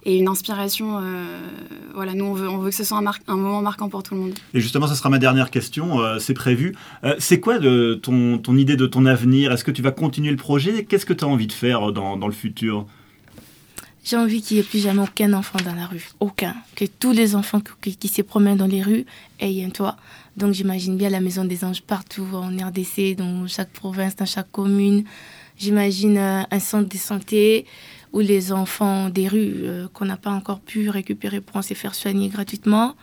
et 0.06 0.18
une 0.18 0.28
inspiration. 0.28 1.02
voilà, 1.94 2.14
nous, 2.14 2.26
on 2.26 2.34
veut, 2.34 2.50
on 2.50 2.58
veut 2.58 2.70
que 2.70 2.76
ce 2.76 2.84
soit 2.84 2.98
un, 2.98 3.06
un, 3.28 3.36
moment 3.36 3.62
marquant 3.62 3.90
pour 3.90 4.02
tout 4.02 4.16
le 4.16 4.22
monde. 4.22 4.34
Et 4.54 4.62
justement, 4.62 4.88
ça 4.88 4.96
sera 4.96 5.10
ma 5.10 5.20
dernière 5.20 5.52
question. 5.52 6.00
c'est 6.20 6.34
prévu. 6.34 6.76
c'est 7.20 7.40
quoi 7.40 7.60
de 7.60 8.00
ton, 8.02 8.38
ton, 8.38 8.56
idée 8.56 8.78
de 8.78 8.88
ton 8.88 9.06
avenir? 9.06 9.52
Est-ce 9.52 9.66
que 9.66 9.72
tu 9.72 9.82
vas 9.82 9.92
continuer 9.92 10.32
le 10.32 10.38
projet? 10.38 10.86
Qu'est-ce 10.86 11.06
que 11.06 11.14
tu 11.14 11.26
as 11.26 11.28
envie 11.28 11.48
de 11.48 11.54
faire 11.54 11.92
dans, 11.92 12.16
dans 12.16 12.28
le 12.28 12.34
futur? 12.34 12.86
J'ai 14.10 14.18
envie 14.18 14.42
qu'il 14.42 14.58
n'y 14.58 14.62
ait 14.62 14.66
plus 14.66 14.80
jamais 14.80 15.04
aucun 15.04 15.34
enfant 15.34 15.60
dans 15.64 15.76
la 15.76 15.86
rue. 15.86 16.10
Aucun. 16.20 16.56
Que 16.76 16.86
tous 16.86 17.12
les 17.12 17.36
enfants 17.36 17.62
qui, 17.82 18.08
se 18.08 18.22
promènent 18.24 18.58
dans 18.58 18.66
les 18.66 18.82
rues 18.82 19.06
aient 19.40 19.64
un 19.64 19.70
toit. 19.70 19.98
Donc 20.40 20.54
j'imagine 20.54 20.96
bien 20.96 21.10
la 21.10 21.20
Maison 21.20 21.44
des 21.44 21.66
Anges 21.66 21.82
partout 21.82 22.26
en 22.32 22.48
RDC, 22.48 23.18
dans 23.18 23.46
chaque 23.46 23.72
province, 23.72 24.16
dans 24.16 24.26
chaque 24.26 24.50
commune. 24.54 25.04
J'imagine 25.58 26.18
euh, 26.18 26.44
un 26.50 26.60
centre 26.60 26.88
de 26.88 26.98
santé 26.98 27.66
où 28.14 28.22
les 28.22 28.54
enfants 28.54 29.10
des 29.10 29.28
rues 29.28 29.64
euh, 29.64 29.90
qu'on 29.94 30.06
n'a 30.06 30.16
pas 30.16 30.30
encore 30.30 30.62
pu 30.62 30.90
récupérer 30.90 31.42
pourront 31.42 31.62
se 31.62 31.74
faire 31.74 31.94
soigner 31.94 32.30
gratuitement. 32.30 32.96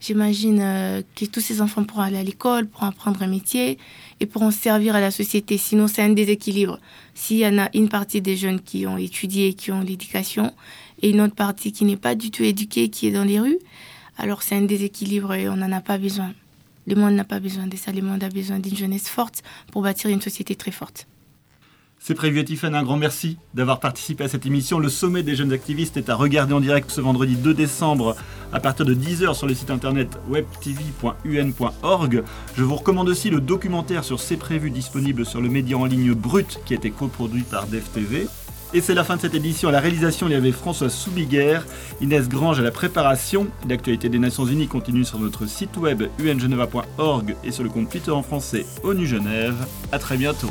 J'imagine 0.00 0.60
euh, 0.62 1.02
que 1.14 1.26
tous 1.26 1.40
ces 1.40 1.60
enfants 1.60 1.84
pourront 1.84 2.00
aller 2.00 2.16
à 2.16 2.22
l'école, 2.22 2.66
pourront 2.66 2.86
apprendre 2.86 3.22
un 3.22 3.26
métier 3.26 3.76
et 4.18 4.24
pourront 4.24 4.50
servir 4.50 4.96
à 4.96 5.00
la 5.02 5.10
société. 5.10 5.58
Sinon, 5.58 5.86
c'est 5.86 6.00
un 6.00 6.14
déséquilibre. 6.14 6.80
S'il 7.12 7.36
y 7.36 7.46
en 7.46 7.58
a 7.58 7.68
une 7.74 7.90
partie 7.90 8.22
des 8.22 8.38
jeunes 8.38 8.58
qui 8.62 8.86
ont 8.86 8.96
étudié, 8.96 9.52
qui 9.52 9.70
ont 9.70 9.82
l'éducation, 9.82 10.54
et 11.02 11.10
une 11.10 11.20
autre 11.20 11.34
partie 11.34 11.72
qui 11.72 11.84
n'est 11.84 11.98
pas 11.98 12.14
du 12.14 12.30
tout 12.30 12.42
éduquée, 12.42 12.88
qui 12.88 13.08
est 13.08 13.12
dans 13.12 13.24
les 13.24 13.38
rues, 13.38 13.58
alors 14.16 14.42
c'est 14.42 14.54
un 14.54 14.62
déséquilibre 14.62 15.34
et 15.34 15.46
on 15.46 15.56
n'en 15.56 15.72
a 15.72 15.82
pas 15.82 15.98
besoin. 15.98 16.32
Le 16.86 16.94
monde 16.94 17.14
n'a 17.14 17.24
pas 17.24 17.40
besoin 17.40 17.66
de 17.66 17.76
ça. 17.76 17.92
Le 17.92 18.02
monde 18.02 18.22
a 18.24 18.28
besoin 18.28 18.58
d'une 18.58 18.76
jeunesse 18.76 19.08
forte 19.08 19.42
pour 19.72 19.82
bâtir 19.82 20.10
une 20.10 20.20
société 20.20 20.54
très 20.56 20.70
forte. 20.70 21.06
C'est 22.02 22.14
prévu, 22.14 22.42
Tiffany. 22.42 22.74
Un 22.74 22.82
grand 22.82 22.96
merci 22.96 23.36
d'avoir 23.52 23.78
participé 23.78 24.24
à 24.24 24.28
cette 24.28 24.46
émission. 24.46 24.78
Le 24.78 24.88
sommet 24.88 25.22
des 25.22 25.36
jeunes 25.36 25.52
activistes 25.52 25.98
est 25.98 26.08
à 26.08 26.14
regarder 26.14 26.54
en 26.54 26.60
direct 26.60 26.90
ce 26.90 27.02
vendredi 27.02 27.36
2 27.36 27.52
décembre 27.52 28.16
à 28.54 28.58
partir 28.58 28.86
de 28.86 28.94
10h 28.94 29.34
sur 29.34 29.46
le 29.46 29.52
site 29.52 29.70
internet 29.70 30.08
webtv.un.org. 30.26 32.22
Je 32.56 32.64
vous 32.64 32.74
recommande 32.74 33.10
aussi 33.10 33.28
le 33.28 33.42
documentaire 33.42 34.02
sur 34.02 34.18
C'est 34.18 34.38
prévu 34.38 34.70
disponible 34.70 35.26
sur 35.26 35.42
le 35.42 35.50
média 35.50 35.76
en 35.76 35.84
ligne 35.84 36.14
Brut 36.14 36.60
qui 36.64 36.72
a 36.72 36.76
été 36.76 36.90
coproduit 36.90 37.42
par 37.42 37.66
DevTV. 37.66 38.28
Et 38.72 38.80
c'est 38.80 38.94
la 38.94 39.02
fin 39.02 39.16
de 39.16 39.20
cette 39.20 39.34
édition. 39.34 39.68
À 39.68 39.72
la 39.72 39.80
réalisation, 39.80 40.28
il 40.28 40.32
y 40.32 40.36
avait 40.36 40.52
François 40.52 40.90
Soubiguerre, 40.90 41.66
Inès 42.00 42.28
Grange 42.28 42.60
à 42.60 42.62
la 42.62 42.70
préparation. 42.70 43.48
L'actualité 43.68 44.08
des 44.08 44.20
Nations 44.20 44.44
Unies 44.44 44.68
continue 44.68 45.04
sur 45.04 45.18
notre 45.18 45.46
site 45.46 45.76
web 45.76 46.04
ungeneva.org 46.20 47.34
et 47.42 47.50
sur 47.50 47.64
le 47.64 47.70
compte 47.70 47.90
Twitter 47.90 48.12
en 48.12 48.22
français 48.22 48.64
ONU 48.84 49.06
Genève. 49.06 49.66
A 49.90 49.98
très 49.98 50.16
bientôt. 50.16 50.50